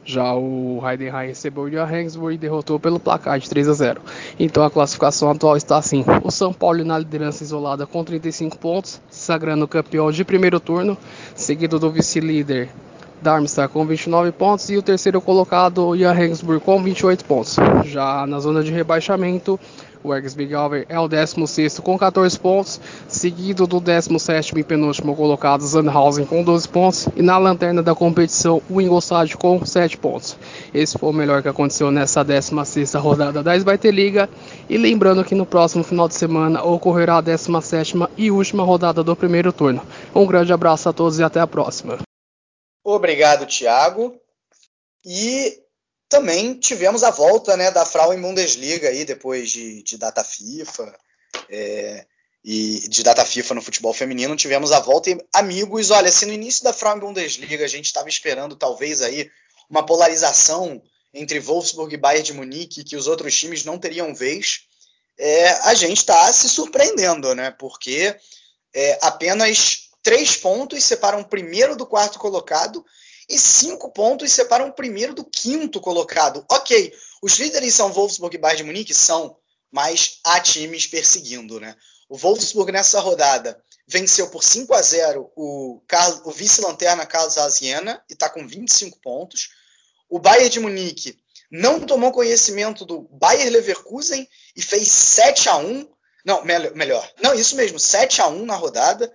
[0.04, 4.02] Já o Heidenheim recebeu o Johannesburg e derrotou pelo placar de 3 a 0.
[4.40, 9.00] Então a classificação atual está assim: o São Paulo na liderança isolada com 35 pontos,
[9.10, 10.98] sagrando campeão de primeiro turno,
[11.36, 12.70] seguido do vice-líder
[13.22, 17.56] Darmstadt com 29 pontos e o terceiro colocado o Johannesburg com 28 pontos.
[17.86, 19.60] Já na zona de rebaixamento,
[20.04, 26.26] o Ergsbigalver é o 16 com 14 pontos, seguido do 17 e penúltimo colocado Sandhausen
[26.26, 30.36] com 12 pontos e na lanterna da competição o Ingolstadt com 7 pontos.
[30.74, 33.52] Esse foi o melhor que aconteceu nessa 16 rodada da
[33.92, 34.30] Liga
[34.70, 39.16] e lembrando que no próximo final de semana ocorrerá a 17 e última rodada do
[39.16, 39.82] primeiro turno.
[40.16, 42.11] Um grande abraço a todos e até a próxima.
[42.84, 44.20] Obrigado, Thiago.
[45.06, 45.62] E
[46.10, 50.94] também tivemos a volta né, da Frauen Bundesliga aí, depois de, de data FIFA
[51.50, 52.06] é,
[52.44, 54.36] e de data FIFA no futebol feminino.
[54.36, 58.10] Tivemos a volta e, amigos, olha, se no início da Frauen Bundesliga a gente estava
[58.10, 59.30] esperando talvez aí
[59.70, 60.82] uma polarização
[61.14, 64.62] entre Wolfsburg e Bayern de Munique, que os outros times não teriam vez,
[65.18, 67.52] é, a gente está se surpreendendo, né?
[67.52, 68.16] Porque
[68.74, 72.86] é, apenas três pontos separam o primeiro do quarto colocado
[73.30, 76.46] e cinco pontos separam o primeiro do quinto colocado.
[76.50, 78.94] Ok, os líderes são Wolfsburg e Bayern de Munique?
[78.94, 79.38] São,
[79.72, 81.76] mas há times perseguindo, né?
[82.10, 85.82] O Wolfsburg nessa rodada venceu por 5 a 0 o,
[86.26, 89.50] o vice-lanterna Carlos Aziena e está com 25 pontos.
[90.10, 91.18] O Bayern de Munique
[91.50, 95.90] não tomou conhecimento do Bayer Leverkusen e fez 7 a 1
[96.26, 97.10] Não, melhor.
[97.22, 99.12] Não, isso mesmo, 7 a 1 na rodada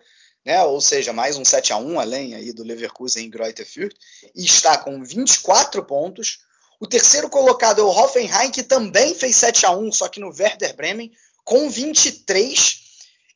[0.47, 0.63] né?
[0.63, 3.97] ou seja, mais um 7 a 1 além aí do Leverkusen em Greuther Fürth,
[4.33, 6.39] e está com 24 pontos.
[6.79, 10.29] O terceiro colocado é o Hoffenheim, que também fez 7 a 1 só que no
[10.29, 11.11] Werder Bremen,
[11.45, 12.81] com 23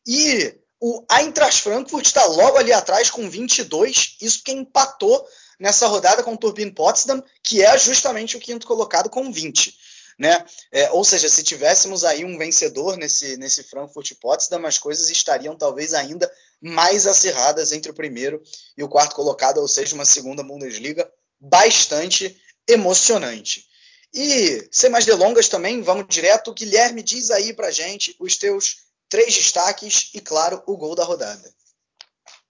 [0.07, 5.27] e o Eintracht Frankfurt está logo ali atrás com 22, isso quem empatou
[5.59, 9.77] nessa rodada com o Turbine Potsdam, que é justamente o quinto colocado com 20.
[10.19, 10.45] Né?
[10.71, 15.57] É, ou seja, se tivéssemos aí um vencedor nesse, nesse Frankfurt Potsdam, as coisas estariam
[15.57, 16.31] talvez ainda
[16.61, 18.43] mais acirradas entre o primeiro
[18.77, 22.37] e o quarto colocado, ou seja, uma segunda Bundesliga bastante
[22.69, 23.67] emocionante.
[24.13, 26.53] E, sem mais delongas também, vamos direto.
[26.53, 31.51] Guilherme, diz aí pra gente os teus três destaques e, claro, o gol da rodada.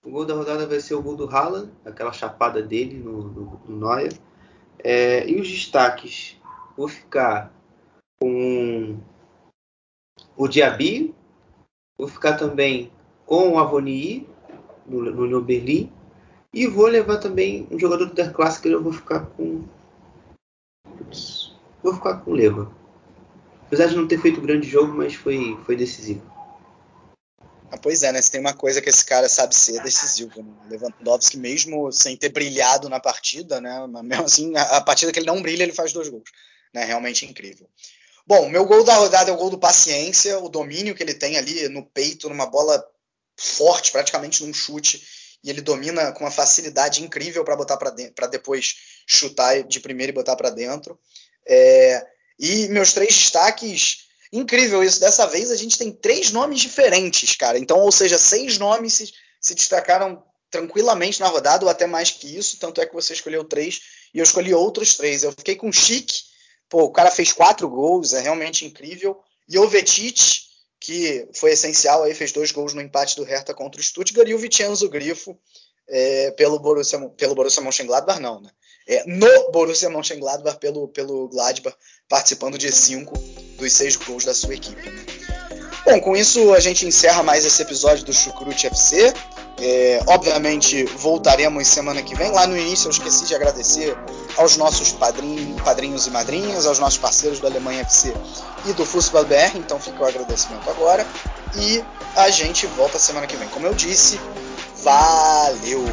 [0.03, 3.61] O gol da rodada vai ser o gol do Haaland, aquela chapada dele no, no,
[3.67, 4.13] no Neuer.
[4.83, 6.37] É, e os destaques,
[6.75, 7.53] vou ficar
[8.19, 8.99] com
[10.35, 11.13] o Diaby,
[11.95, 12.91] vou ficar também
[13.25, 14.27] com o Avoni
[14.85, 15.91] no, no, no Berlim
[16.53, 19.63] e vou levar também um jogador do Der Clássico, eu vou ficar com
[21.81, 22.71] vou ficar com o Leva.
[23.65, 26.21] Apesar de não ter feito grande jogo, mas foi, foi decisivo.
[27.71, 28.21] Ah, pois é, né?
[28.21, 30.43] Se tem uma coisa que esse cara sabe ser decisivo.
[30.43, 30.53] Né?
[30.69, 33.87] Lewandowski, mesmo sem ter brilhado na partida, né?
[34.03, 36.29] Mesmo assim, a, a, partida que ele não brilha, ele faz dois gols.
[36.73, 36.83] Né?
[36.83, 37.65] Realmente incrível.
[38.27, 41.37] Bom, meu gol da rodada é o gol do Paciência, o domínio que ele tem
[41.37, 42.85] ali no peito, numa bola
[43.41, 45.01] forte, praticamente num chute,
[45.43, 48.75] e ele domina com uma facilidade incrível para botar para depois
[49.07, 50.99] chutar de primeiro e botar para dentro.
[51.47, 52.05] É,
[52.39, 54.99] e meus três destaques Incrível isso.
[54.99, 57.59] Dessa vez a gente tem três nomes diferentes, cara.
[57.59, 62.37] Então, ou seja, seis nomes se, se destacaram tranquilamente na rodada, ou até mais que
[62.37, 62.57] isso.
[62.57, 63.81] Tanto é que você escolheu três
[64.13, 65.23] e eu escolhi outros três.
[65.23, 66.23] Eu fiquei com Chique.
[66.69, 69.21] Pô, o cara fez quatro gols, é realmente incrível.
[69.49, 70.43] E Jovetic,
[70.81, 74.27] que foi essencial aí, fez dois gols no empate do Hertha contra o Stuttgart.
[74.27, 75.37] E o Vicenzo Grifo,
[75.87, 78.49] é, pelo, Borussia, pelo Borussia Mönchengladbach, não, né?
[78.87, 81.77] É, no Borussia Mönchengladbach, pelo, pelo Gladbach,
[82.09, 83.13] participando de cinco
[83.59, 84.89] dos seis gols da sua equipe.
[84.89, 85.05] Né?
[85.85, 89.13] Bom, com isso a gente encerra mais esse episódio do Chucrute FC.
[89.63, 92.31] É, obviamente voltaremos semana que vem.
[92.31, 93.95] Lá no início eu esqueci de agradecer
[94.35, 98.11] aos nossos padrinhos, e madrinhas, aos nossos parceiros do Alemanha FC
[98.65, 101.05] e do Fußball BR, então fica o agradecimento agora.
[101.55, 101.83] E
[102.15, 103.47] a gente volta semana que vem.
[103.49, 104.19] Como eu disse,
[104.83, 105.85] valeu!